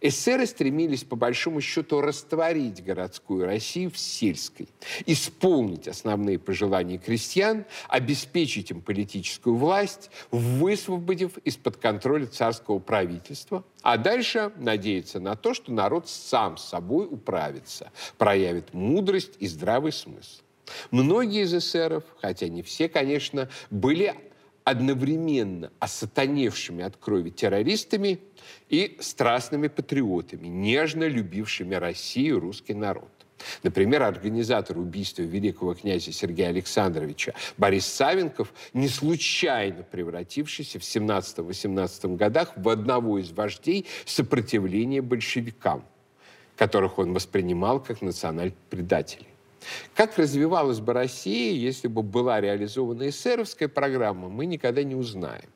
Эсеры 0.00 0.46
стремились, 0.46 1.04
по 1.04 1.16
большому 1.16 1.60
счету, 1.60 2.00
растворить 2.00 2.84
городскую 2.84 3.44
Россию 3.46 3.90
в 3.90 3.98
сельской, 3.98 4.68
исполнить 5.06 5.88
основные 5.88 6.38
пожелания 6.38 6.98
крестьян, 6.98 7.64
обеспечить 7.88 8.70
им 8.70 8.80
политическую 8.80 9.56
власть, 9.56 10.10
высвободив 10.30 11.38
из-под 11.38 11.76
контроля 11.76 12.26
царского 12.26 12.78
правительства, 12.78 13.64
а 13.82 13.96
дальше 13.96 14.52
надеяться 14.56 15.20
на 15.20 15.36
то, 15.36 15.54
что 15.54 15.72
народ 15.72 16.08
сам 16.08 16.56
с 16.56 16.64
собой 16.64 17.06
управится, 17.10 17.92
проявит 18.16 18.74
мудрость 18.74 19.32
и 19.38 19.46
здравый 19.46 19.92
смысл. 19.92 20.42
Многие 20.90 21.44
из 21.44 21.54
эсеров, 21.54 22.04
хотя 22.20 22.48
не 22.48 22.62
все, 22.62 22.88
конечно, 22.88 23.48
были 23.70 24.14
одновременно 24.68 25.72
осатаневшими 25.78 26.84
от 26.84 26.96
крови 26.96 27.30
террористами 27.30 28.20
и 28.68 28.98
страстными 29.00 29.68
патриотами, 29.68 30.46
нежно 30.46 31.04
любившими 31.08 31.74
Россию 31.74 32.36
и 32.36 32.40
русский 32.40 32.74
народ. 32.74 33.08
Например, 33.62 34.02
организатор 34.02 34.76
убийства 34.78 35.22
великого 35.22 35.74
князя 35.74 36.12
Сергея 36.12 36.48
Александровича 36.48 37.34
Борис 37.56 37.86
Савенков, 37.86 38.52
не 38.74 38.88
случайно 38.88 39.84
превратившийся 39.84 40.78
в 40.78 40.82
17-18 40.82 42.16
годах 42.16 42.52
в 42.56 42.68
одного 42.68 43.18
из 43.18 43.30
вождей 43.30 43.86
сопротивления 44.04 45.00
большевикам, 45.00 45.84
которых 46.56 46.98
он 46.98 47.14
воспринимал 47.14 47.80
как 47.80 48.02
национальных 48.02 48.54
предателей. 48.68 49.28
Как 49.94 50.16
развивалась 50.18 50.80
бы 50.80 50.92
Россия, 50.92 51.52
если 51.52 51.88
бы 51.88 52.02
была 52.02 52.40
реализована 52.40 53.08
эсеровская 53.08 53.68
программа, 53.68 54.28
мы 54.28 54.46
никогда 54.46 54.82
не 54.82 54.94
узнаем. 54.94 55.48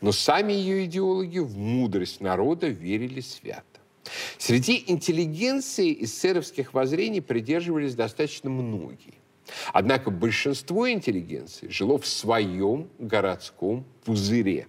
Но 0.00 0.12
сами 0.12 0.52
ее 0.52 0.84
идеологи 0.84 1.38
в 1.38 1.56
мудрость 1.56 2.20
народа 2.20 2.68
верили 2.68 3.20
свято. 3.20 3.64
Среди 4.38 4.84
интеллигенции 4.86 6.04
эсеровских 6.04 6.74
воззрений 6.74 7.22
придерживались 7.22 7.94
достаточно 7.94 8.50
многие. 8.50 9.14
Однако 9.72 10.10
большинство 10.10 10.90
интеллигенции 10.90 11.68
жило 11.68 11.98
в 11.98 12.06
своем 12.06 12.88
городском 12.98 13.84
пузыре. 14.04 14.66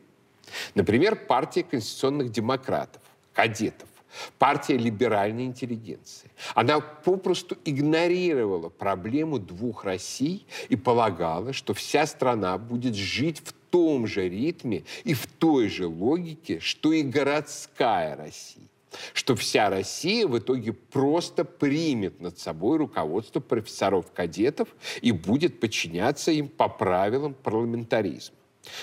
Например, 0.73 1.15
партия 1.15 1.63
конституционных 1.63 2.31
демократов, 2.31 3.01
кадетов, 3.33 3.89
партия 4.37 4.77
либеральной 4.77 5.45
интеллигенции. 5.45 6.31
Она 6.53 6.79
попросту 6.79 7.57
игнорировала 7.65 8.69
проблему 8.69 9.39
двух 9.39 9.85
Россий 9.85 10.45
и 10.69 10.75
полагала, 10.75 11.53
что 11.53 11.73
вся 11.73 12.05
страна 12.05 12.57
будет 12.57 12.95
жить 12.95 13.41
в 13.43 13.53
том 13.69 14.07
же 14.07 14.29
ритме 14.29 14.83
и 15.03 15.13
в 15.13 15.27
той 15.27 15.69
же 15.69 15.87
логике, 15.87 16.59
что 16.59 16.93
и 16.93 17.03
городская 17.03 18.15
Россия 18.15 18.67
что 19.13 19.35
вся 19.35 19.69
Россия 19.69 20.25
в 20.25 20.37
итоге 20.37 20.71
просто 20.71 21.43
примет 21.43 22.21
над 22.21 22.39
собой 22.39 22.77
руководство 22.77 23.41
профессоров-кадетов 23.41 24.69
и 25.01 25.11
будет 25.11 25.59
подчиняться 25.59 26.31
им 26.31 26.47
по 26.47 26.69
правилам 26.69 27.33
парламентаризма. 27.33 28.37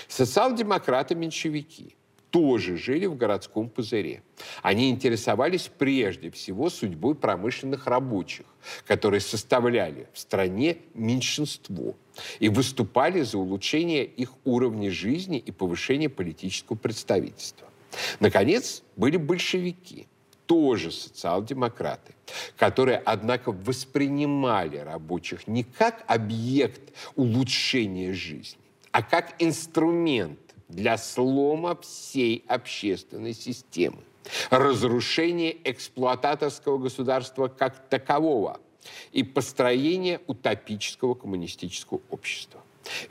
Социал-демократы-меньшевики– 0.07 1.95
тоже 2.33 2.77
жили 2.77 3.05
в 3.05 3.15
городском 3.15 3.69
пузыре. 3.69 4.23
Они 4.63 4.89
интересовались 4.89 5.69
прежде 5.77 6.31
всего 6.31 6.71
судьбой 6.71 7.13
промышленных 7.13 7.85
рабочих, 7.85 8.47
которые 8.87 9.21
составляли 9.21 10.07
в 10.13 10.17
стране 10.17 10.77
меньшинство 10.95 11.95
и 12.39 12.49
выступали 12.49 13.21
за 13.21 13.37
улучшение 13.37 14.03
их 14.03 14.31
уровня 14.45 14.89
жизни 14.89 15.37
и 15.37 15.51
повышение 15.51 16.09
политического 16.09 16.75
представительства. 16.75 17.67
Наконец, 18.19 18.81
были 18.95 19.17
большевики, 19.17 20.07
тоже 20.47 20.89
социал-демократы, 20.89 22.15
которые, 22.57 22.97
однако, 23.05 23.51
воспринимали 23.51 24.77
рабочих 24.77 25.47
не 25.47 25.63
как 25.63 26.03
объект 26.07 26.81
улучшения 27.15 28.11
жизни, 28.11 28.63
а 28.91 29.03
как 29.03 29.35
инструмент 29.37 30.39
для 30.73 30.97
слома 30.97 31.77
всей 31.81 32.43
общественной 32.47 33.33
системы, 33.33 34.03
разрушения 34.49 35.55
эксплуататорского 35.63 36.77
государства 36.77 37.47
как 37.47 37.87
такового 37.89 38.59
и 39.11 39.23
построения 39.23 40.19
утопического 40.27 41.13
коммунистического 41.13 42.01
общества. 42.09 42.61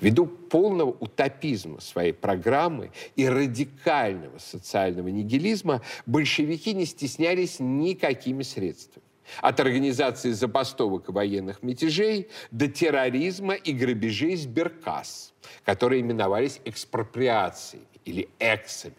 Ввиду 0.00 0.26
полного 0.26 0.90
утопизма 0.90 1.80
своей 1.80 2.12
программы 2.12 2.90
и 3.16 3.26
радикального 3.26 4.38
социального 4.38 5.08
нигилизма 5.08 5.80
большевики 6.04 6.74
не 6.74 6.84
стеснялись 6.84 7.56
никакими 7.58 8.42
средствами. 8.42 9.06
От 9.40 9.60
организации 9.60 10.32
забастовок 10.32 11.08
и 11.08 11.12
военных 11.12 11.62
мятежей 11.62 12.28
до 12.50 12.68
терроризма 12.68 13.54
и 13.54 13.72
грабежей 13.72 14.36
сберкасс, 14.36 15.32
которые 15.64 16.00
именовались 16.00 16.60
экспроприациями 16.64 17.86
или 18.04 18.28
эксами. 18.38 18.94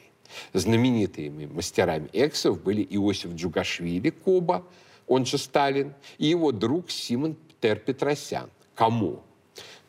Знаменитыми 0.54 1.46
мастерами 1.46 2.10
эксов 2.14 2.62
были 2.62 2.86
Иосиф 2.90 3.34
Джугашвили, 3.34 4.10
Коба, 4.10 4.66
он 5.08 5.26
же 5.26 5.38
Сталин, 5.38 5.94
и 6.18 6.28
его 6.28 6.52
друг 6.52 6.90
Симон 6.90 7.36
Тер 7.62 7.80
Петросян, 7.80 8.50
Кому. 8.76 9.22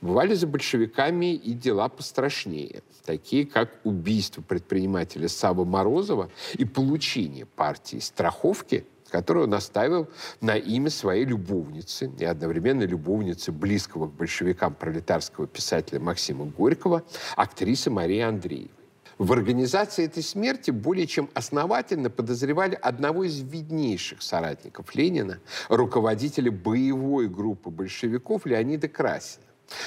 Бывали 0.01 0.35
за 0.35 0.47
большевиками 0.47 1.35
и 1.35 1.55
дела 1.55 1.89
пострашнее, 1.89 2.83
такие 3.07 3.47
как 3.47 3.81
убийство 3.85 4.43
предпринимателя 4.43 5.29
Саба 5.29 5.65
Морозова 5.65 6.31
и 6.55 6.67
получение 6.67 7.47
партии 7.47 8.01
страховки 8.01 8.85
которую 9.11 9.47
он 9.47 9.55
оставил 9.55 10.09
на 10.41 10.57
имя 10.57 10.91
своей 10.91 11.25
любовницы 11.25 12.11
и 12.19 12.25
одновременно 12.25 12.83
любовницы 12.83 13.53
близкого 13.53 14.09
к 14.09 14.13
большевикам 14.13 14.75
пролетарского 14.75 15.47
писателя 15.47 16.01
Максима 16.01 16.47
Горького, 16.47 17.05
актрисы 17.37 17.91
Марии 17.91 18.21
Андреевой. 18.21 18.71
В 19.17 19.33
организации 19.33 20.05
этой 20.07 20.25
смерти 20.25 20.73
более 20.73 21.07
чем 21.07 21.31
основательно 21.35 22.11
подозревали 22.11 22.77
одного 22.81 23.25
из 23.25 23.41
виднейших 23.41 24.23
соратников 24.23 24.95
Ленина, 24.95 25.39
руководителя 25.69 26.51
боевой 26.51 27.29
группы 27.29 27.71
большевиков 27.71 28.45
Леонида 28.45 28.89
Красина, 28.89 29.45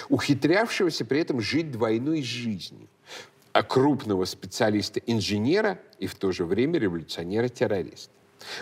ухитрявшегося 0.07 1.03
при 1.03 1.19
этом 1.19 1.41
жить 1.41 1.71
двойной 1.71 2.21
жизнью 2.21 2.87
а 3.57 3.63
крупного 3.63 4.25
специалиста-инженера 4.25 5.79
и 5.97 6.05
в 6.05 6.13
то 6.13 6.31
же 6.31 6.45
время 6.45 6.77
революционера-террориста. 6.77 8.13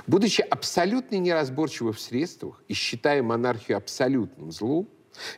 Будучи 0.08 0.42
абсолютно 0.42 1.16
неразборчивы 1.18 1.94
в 1.94 2.00
средствах 2.00 2.64
и 2.68 2.74
считая 2.74 3.22
монархию 3.24 3.78
абсолютным 3.78 4.52
злом, 4.52 4.90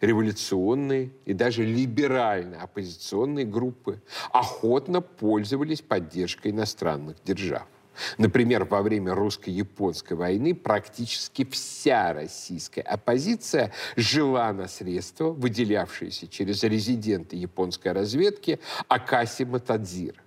революционные 0.01 1.11
и 1.25 1.33
даже 1.33 1.63
либеральные 1.63 2.59
оппозиционные 2.59 3.45
группы 3.45 4.01
охотно 4.31 5.01
пользовались 5.01 5.81
поддержкой 5.81 6.51
иностранных 6.51 7.17
держав. 7.23 7.67
Например, 8.17 8.63
во 8.63 8.81
время 8.81 9.15
русско-японской 9.15 10.13
войны 10.13 10.53
практически 10.53 11.43
вся 11.45 12.13
российская 12.13 12.81
оппозиция 12.81 13.71
жила 13.95 14.53
на 14.53 14.67
средства, 14.67 15.31
выделявшиеся 15.31 16.27
через 16.27 16.63
резидента 16.63 17.35
японской 17.35 17.91
разведки 17.93 18.59
Акаси 18.87 19.45
Матадзира. 19.45 20.21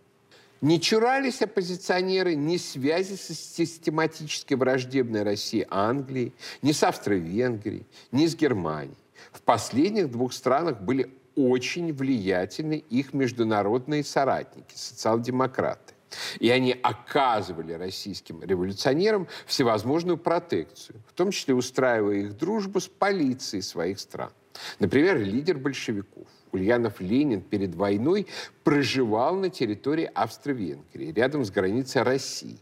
Не 0.60 0.78
чурались 0.78 1.40
оппозиционеры 1.40 2.34
ни 2.34 2.58
связи 2.58 3.14
с 3.14 3.28
систематически 3.28 4.52
враждебной 4.52 5.22
Россией 5.22 5.66
Англии, 5.70 6.34
ни 6.60 6.72
с 6.72 6.82
Австро-Венгрией, 6.82 7.86
ни 8.12 8.26
с 8.26 8.36
Германией. 8.36 8.96
В 9.32 9.40
последних 9.40 10.10
двух 10.10 10.34
странах 10.34 10.82
были 10.82 11.10
очень 11.34 11.94
влиятельны 11.94 12.84
их 12.90 13.14
международные 13.14 14.04
соратники, 14.04 14.74
социал-демократы. 14.74 15.94
И 16.40 16.50
они 16.50 16.76
оказывали 16.82 17.72
российским 17.72 18.42
революционерам 18.42 19.28
всевозможную 19.46 20.18
протекцию, 20.18 21.00
в 21.08 21.14
том 21.14 21.30
числе 21.30 21.54
устраивая 21.54 22.16
их 22.16 22.36
дружбу 22.36 22.80
с 22.80 22.88
полицией 22.88 23.62
своих 23.62 23.98
стран. 23.98 24.32
Например, 24.78 25.16
лидер 25.16 25.56
большевиков 25.56 26.26
Ульянов 26.52 27.00
Ленин 27.00 27.40
перед 27.40 27.74
войной 27.74 28.26
проживал 28.64 29.36
на 29.36 29.50
территории 29.50 30.10
Австро-Венгрии, 30.14 31.12
рядом 31.12 31.44
с 31.44 31.50
границей 31.50 32.02
России. 32.02 32.58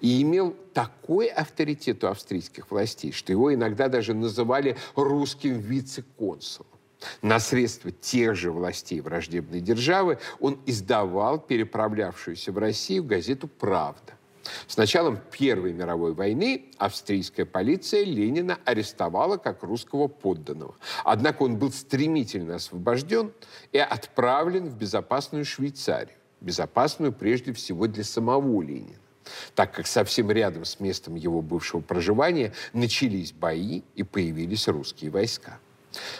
И 0.00 0.22
имел 0.22 0.56
такой 0.74 1.28
авторитет 1.28 2.02
у 2.02 2.08
австрийских 2.08 2.70
властей, 2.70 3.12
что 3.12 3.32
его 3.32 3.54
иногда 3.54 3.88
даже 3.88 4.14
называли 4.14 4.76
русским 4.96 5.58
вице-консулом. 5.58 6.66
На 7.22 7.38
средства 7.38 7.90
тех 7.90 8.34
же 8.34 8.50
властей 8.50 9.00
враждебной 9.00 9.60
державы 9.60 10.18
он 10.38 10.58
издавал 10.66 11.38
переправлявшуюся 11.38 12.52
в 12.52 12.58
Россию 12.58 13.04
газету 13.04 13.48
«Правда». 13.48 14.19
С 14.66 14.76
началом 14.76 15.18
Первой 15.30 15.72
мировой 15.72 16.14
войны 16.14 16.66
австрийская 16.78 17.46
полиция 17.46 18.04
Ленина 18.04 18.58
арестовала 18.64 19.36
как 19.36 19.62
русского 19.62 20.08
подданного. 20.08 20.74
Однако 21.04 21.42
он 21.42 21.56
был 21.56 21.72
стремительно 21.72 22.56
освобожден 22.56 23.32
и 23.72 23.78
отправлен 23.78 24.68
в 24.68 24.76
безопасную 24.76 25.44
Швейцарию. 25.44 26.16
Безопасную 26.40 27.12
прежде 27.12 27.52
всего 27.52 27.86
для 27.86 28.04
самого 28.04 28.62
Ленина 28.62 28.96
так 29.54 29.74
как 29.74 29.86
совсем 29.86 30.30
рядом 30.30 30.64
с 30.64 30.80
местом 30.80 31.14
его 31.14 31.42
бывшего 31.42 31.80
проживания 31.80 32.52
начались 32.72 33.32
бои 33.32 33.82
и 33.94 34.02
появились 34.02 34.68
русские 34.68 35.10
войска. 35.10 35.58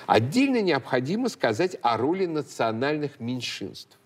Отдельно 0.06 0.60
необходимо 0.60 1.28
сказать 1.28 1.76
о 1.82 1.96
роли 1.96 2.26
национальных 2.26 3.20
меньшинств. 3.20 3.99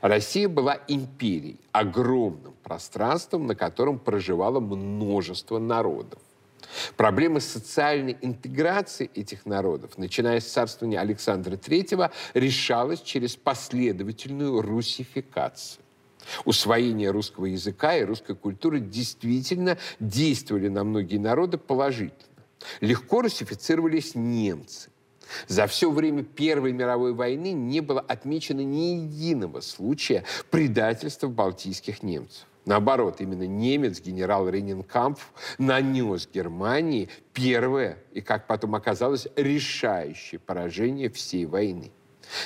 Россия 0.00 0.48
была 0.48 0.78
империей, 0.88 1.60
огромным 1.72 2.54
пространством, 2.62 3.46
на 3.46 3.54
котором 3.54 3.98
проживало 3.98 4.60
множество 4.60 5.58
народов. 5.58 6.20
Проблема 6.96 7.40
социальной 7.40 8.16
интеграции 8.20 9.10
этих 9.14 9.46
народов, 9.46 9.98
начиная 9.98 10.40
с 10.40 10.46
царствования 10.46 11.00
Александра 11.00 11.56
III, 11.56 12.10
решалась 12.34 13.00
через 13.00 13.36
последовательную 13.36 14.62
русификацию. 14.62 15.82
Усвоение 16.44 17.10
русского 17.10 17.46
языка 17.46 17.96
и 17.96 18.04
русской 18.04 18.36
культуры 18.36 18.80
действительно 18.80 19.78
действовали 19.98 20.68
на 20.68 20.84
многие 20.84 21.16
народы 21.16 21.58
положительно. 21.58 22.44
Легко 22.80 23.22
русифицировались 23.22 24.14
немцы. 24.14 24.90
За 25.48 25.66
все 25.66 25.90
время 25.90 26.22
Первой 26.22 26.72
мировой 26.72 27.12
войны 27.12 27.52
не 27.52 27.80
было 27.80 28.00
отмечено 28.00 28.60
ни 28.60 29.02
единого 29.02 29.60
случая 29.60 30.24
предательства 30.50 31.28
балтийских 31.28 32.02
немцев. 32.02 32.46
Наоборот, 32.66 33.20
именно 33.20 33.46
немец, 33.46 34.00
генерал 34.00 34.48
Ренинкампф, 34.48 35.32
нанес 35.58 36.28
Германии 36.32 37.08
первое 37.32 37.98
и, 38.12 38.20
как 38.20 38.46
потом 38.46 38.74
оказалось, 38.74 39.26
решающее 39.34 40.38
поражение 40.38 41.10
всей 41.10 41.46
войны. 41.46 41.90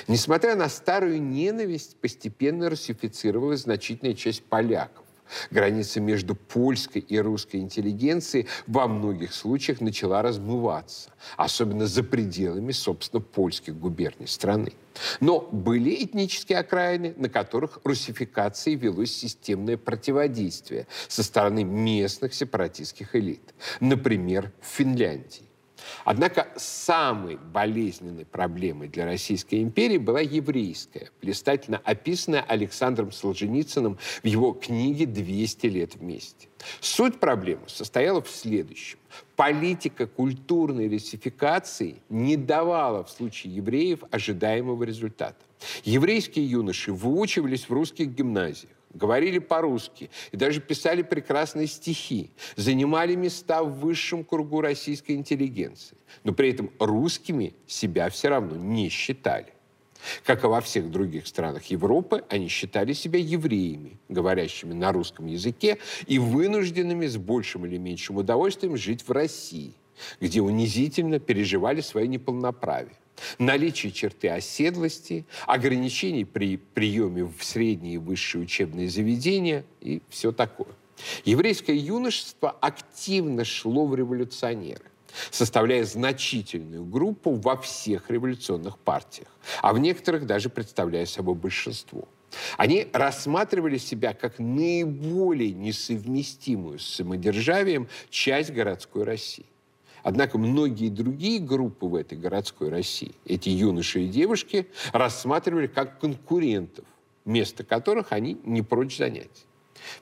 Несмотря 0.07 0.55
на 0.55 0.69
старую 0.69 1.21
ненависть, 1.21 1.97
постепенно 1.97 2.69
русифицировалась 2.69 3.61
значительная 3.61 4.15
часть 4.15 4.43
поляков. 4.43 5.04
Граница 5.51 5.99
между 5.99 6.35
польской 6.35 7.01
и 7.01 7.17
русской 7.19 7.57
интеллигенцией 7.57 8.47
во 8.67 8.87
многих 8.87 9.33
случаях 9.33 9.81
начала 9.81 10.21
размываться, 10.21 11.11
особенно 11.37 11.87
за 11.87 12.03
пределами, 12.03 12.71
собственно, 12.71 13.21
польских 13.21 13.77
губерний 13.77 14.27
страны. 14.27 14.73
Но 15.19 15.41
были 15.51 16.03
этнические 16.03 16.59
окраины, 16.59 17.13
на 17.17 17.29
которых 17.29 17.79
русификации 17.83 18.75
велось 18.75 19.15
системное 19.15 19.77
противодействие 19.77 20.87
со 21.07 21.23
стороны 21.23 21.63
местных 21.63 22.33
сепаратистских 22.33 23.15
элит. 23.15 23.53
Например, 23.79 24.51
в 24.61 24.67
Финляндии. 24.67 25.43
Однако 26.03 26.47
самой 26.55 27.37
болезненной 27.37 28.25
проблемой 28.25 28.87
для 28.87 29.05
Российской 29.05 29.61
империи 29.61 29.97
была 29.97 30.21
еврейская, 30.21 31.09
блистательно 31.21 31.81
описанная 31.83 32.41
Александром 32.41 33.11
Солженицыным 33.11 33.97
в 34.23 34.25
его 34.27 34.53
книге 34.53 35.05
«200 35.05 35.69
лет 35.69 35.95
вместе». 35.95 36.47
Суть 36.79 37.19
проблемы 37.19 37.63
состояла 37.67 38.21
в 38.21 38.29
следующем. 38.29 38.97
Политика 39.35 40.07
культурной 40.07 40.89
русификации 40.89 41.97
не 42.09 42.37
давала 42.37 43.03
в 43.03 43.09
случае 43.09 43.55
евреев 43.55 43.99
ожидаемого 44.11 44.83
результата. 44.83 45.37
Еврейские 45.83 46.49
юноши 46.49 46.91
выучивались 46.91 47.69
в 47.69 47.71
русских 47.71 48.09
гимназиях 48.09 48.74
говорили 48.95 49.39
по-русски 49.39 50.09
и 50.31 50.37
даже 50.37 50.61
писали 50.61 51.03
прекрасные 51.03 51.67
стихи, 51.67 52.31
занимали 52.55 53.13
места 53.15 53.63
в 53.63 53.79
высшем 53.79 54.23
кругу 54.23 54.61
российской 54.61 55.11
интеллигенции, 55.11 55.97
но 56.23 56.33
при 56.33 56.49
этом 56.49 56.71
русскими 56.79 57.53
себя 57.67 58.09
все 58.09 58.29
равно 58.29 58.55
не 58.55 58.89
считали. 58.89 59.53
Как 60.23 60.43
и 60.43 60.47
во 60.47 60.61
всех 60.61 60.91
других 60.91 61.25
странах 61.27 61.65
Европы, 61.65 62.23
они 62.29 62.47
считали 62.47 62.93
себя 62.93 63.19
евреями, 63.19 63.99
говорящими 64.09 64.73
на 64.73 64.91
русском 64.91 65.25
языке 65.25 65.77
и 66.05 66.19
вынужденными 66.19 67.07
с 67.07 67.17
большим 67.17 67.65
или 67.65 67.77
меньшим 67.77 68.17
удовольствием 68.17 68.77
жить 68.77 69.07
в 69.07 69.11
России, 69.11 69.73
где 70.19 70.41
унизительно 70.41 71.19
переживали 71.19 71.81
свои 71.81 72.07
неполноправие 72.07 72.97
наличие 73.39 73.91
черты 73.91 74.29
оседлости, 74.29 75.25
ограничений 75.45 76.25
при 76.25 76.57
приеме 76.57 77.23
в 77.25 77.43
средние 77.43 77.95
и 77.95 77.97
высшие 77.97 78.43
учебные 78.43 78.89
заведения 78.89 79.65
и 79.81 80.01
все 80.09 80.31
такое. 80.31 80.73
Еврейское 81.23 81.75
юношество 81.75 82.51
активно 82.51 83.43
шло 83.43 83.85
в 83.85 83.95
революционеры 83.95 84.85
составляя 85.31 85.83
значительную 85.83 86.83
группу 86.83 87.35
во 87.35 87.57
всех 87.57 88.09
революционных 88.09 88.77
партиях, 88.77 89.29
а 89.61 89.73
в 89.73 89.79
некоторых 89.79 90.25
даже 90.25 90.49
представляя 90.49 91.05
собой 91.05 91.35
большинство. 91.35 92.07
Они 92.57 92.87
рассматривали 92.91 93.77
себя 93.77 94.13
как 94.13 94.39
наиболее 94.39 95.53
несовместимую 95.53 96.79
с 96.79 96.85
самодержавием 96.85 97.87
часть 98.09 98.51
городской 98.51 99.03
России. 99.03 99.45
Однако 100.05 100.37
многие 100.37 100.89
другие 100.89 101.39
группы 101.39 101.87
в 101.87 101.95
этой 101.95 102.15
городской 102.15 102.69
России, 102.69 103.15
эти 103.25 103.49
юноши 103.49 104.03
и 104.03 104.07
девушки, 104.07 104.67
рассматривали 104.93 105.65
как 105.65 105.99
конкурентов, 105.99 106.85
место 107.25 107.63
которых 107.63 108.11
они 108.11 108.37
не 108.43 108.61
прочь 108.61 108.99
занять. 108.99 109.47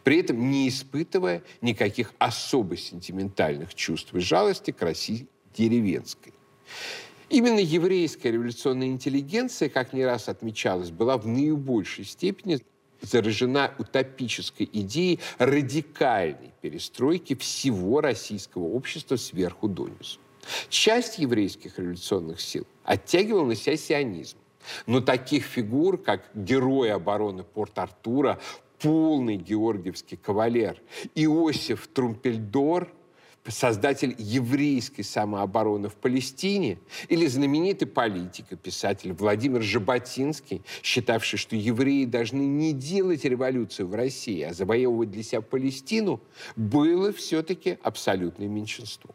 При 0.03 0.19
этом 0.19 0.51
не 0.51 0.67
испытывая 0.67 1.41
никаких 1.61 2.13
особо 2.17 2.75
сентиментальных 2.75 3.73
чувств 3.75 4.13
и 4.13 4.19
жалости 4.19 4.71
к 4.71 4.81
России 4.81 5.25
деревенской. 5.55 6.33
Именно 7.29 7.59
еврейская 7.59 8.31
революционная 8.31 8.87
интеллигенция, 8.87 9.69
как 9.69 9.93
не 9.93 10.03
раз 10.03 10.27
отмечалось, 10.27 10.91
была 10.91 11.17
в 11.17 11.27
наибольшей 11.27 12.03
степени 12.03 12.59
заражена 13.03 13.73
утопической 13.77 14.69
идеей 14.71 15.19
радикальной 15.37 16.53
перестройки 16.61 17.35
всего 17.35 18.01
российского 18.01 18.63
общества 18.63 19.15
сверху 19.15 19.67
донизу. 19.67 20.19
Часть 20.69 21.19
еврейских 21.19 21.79
революционных 21.79 22.41
сил 22.41 22.65
оттягивала 22.83 23.45
на 23.45 23.55
себя 23.55 23.77
сионизм. 23.77 24.37
Но 24.87 25.01
таких 25.01 25.45
фигур, 25.45 25.97
как 25.97 26.29
герой 26.33 26.91
обороны 26.91 27.43
Порт-Артура, 27.43 28.39
полный 28.79 29.35
георгиевский 29.37 30.17
кавалер 30.17 30.81
Иосиф 31.15 31.87
Трумпельдор– 31.87 32.91
создатель 33.51 34.15
еврейской 34.17 35.03
самообороны 35.03 35.89
в 35.89 35.95
Палестине, 35.95 36.79
или 37.09 37.27
знаменитый 37.27 37.87
политик 37.87 38.45
и 38.51 38.55
писатель 38.55 39.13
Владимир 39.13 39.61
Жаботинский, 39.61 40.61
считавший, 40.81 41.37
что 41.37 41.55
евреи 41.55 42.05
должны 42.05 42.41
не 42.41 42.73
делать 42.73 43.25
революцию 43.25 43.87
в 43.87 43.95
России, 43.95 44.41
а 44.41 44.53
завоевывать 44.53 45.11
для 45.11 45.23
себя 45.23 45.41
Палестину, 45.41 46.21
было 46.55 47.11
все-таки 47.11 47.77
абсолютное 47.83 48.47
меньшинство. 48.47 49.11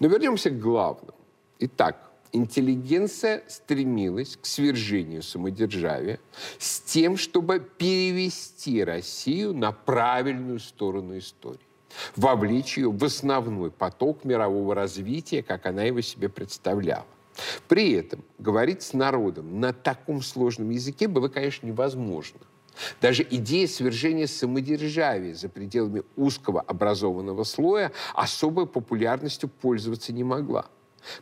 Но 0.00 0.08
вернемся 0.08 0.50
к 0.50 0.58
главному. 0.58 1.14
Итак, 1.58 2.10
интеллигенция 2.32 3.44
стремилась 3.48 4.36
к 4.36 4.46
свержению 4.46 5.22
самодержавия 5.22 6.18
с 6.58 6.80
тем, 6.80 7.16
чтобы 7.16 7.60
перевести 7.60 8.82
Россию 8.82 9.54
на 9.54 9.72
правильную 9.72 10.58
сторону 10.58 11.18
истории 11.18 11.71
вовлечь 12.16 12.78
ее 12.78 12.90
в 12.90 13.04
основной 13.04 13.70
поток 13.70 14.24
мирового 14.24 14.74
развития, 14.74 15.42
как 15.42 15.66
она 15.66 15.82
его 15.82 16.00
себе 16.00 16.28
представляла. 16.28 17.06
При 17.68 17.92
этом 17.92 18.24
говорить 18.38 18.82
с 18.82 18.92
народом 18.92 19.60
на 19.60 19.72
таком 19.72 20.22
сложном 20.22 20.70
языке 20.70 21.08
было, 21.08 21.28
конечно, 21.28 21.66
невозможно. 21.66 22.40
Даже 23.00 23.26
идея 23.28 23.66
свержения 23.66 24.26
самодержавия 24.26 25.34
за 25.34 25.48
пределами 25.48 26.02
узкого 26.16 26.60
образованного 26.60 27.44
слоя 27.44 27.92
особой 28.14 28.66
популярностью 28.66 29.48
пользоваться 29.48 30.12
не 30.12 30.24
могла. 30.24 30.66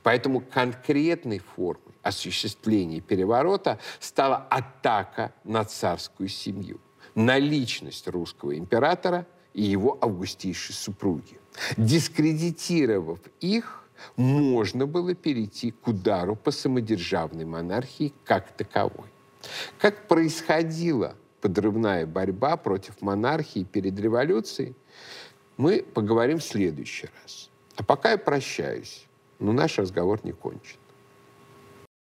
Поэтому 0.03 0.41
конкретной 0.41 1.39
формой 1.39 1.95
осуществления 2.03 3.01
переворота 3.01 3.79
стала 3.99 4.37
атака 4.37 5.33
на 5.43 5.65
царскую 5.65 6.29
семью, 6.29 6.81
на 7.15 7.39
личность 7.39 8.07
русского 8.09 8.57
императора– 8.57 9.27
и 9.55 9.63
его 9.63 9.99
августейшей 10.01 10.75
супруги. 10.75 11.39
Дискредитировав 11.77 13.19
их, 13.41 13.85
можно 14.17 14.87
было 14.87 15.15
перейти 15.15 15.73
к 15.73 15.89
удару 15.89 16.37
по 16.37 16.51
самодержавной 16.51 17.45
монархии 17.45 18.15
как 18.25 18.53
таковой. 18.53 19.09
Как 19.79 20.09
происходила 20.09 21.17
подрывная 21.41 22.07
борьба 22.07 22.57
против 22.57 23.01
монархии 23.03 23.65
перед 23.65 23.99
революцией, 23.99 24.75
мы 25.57 25.83
поговорим 25.83 26.39
в 26.39 26.45
следующий 26.45 27.09
раз. 27.23 27.51
А 27.77 27.83
пока 27.83 28.13
я 28.13 28.19
прощаюсь, 28.19 29.07
но 29.39 29.53
наш 29.53 29.79
разговор 29.79 30.21
не 30.23 30.33
кончен. 30.33 30.79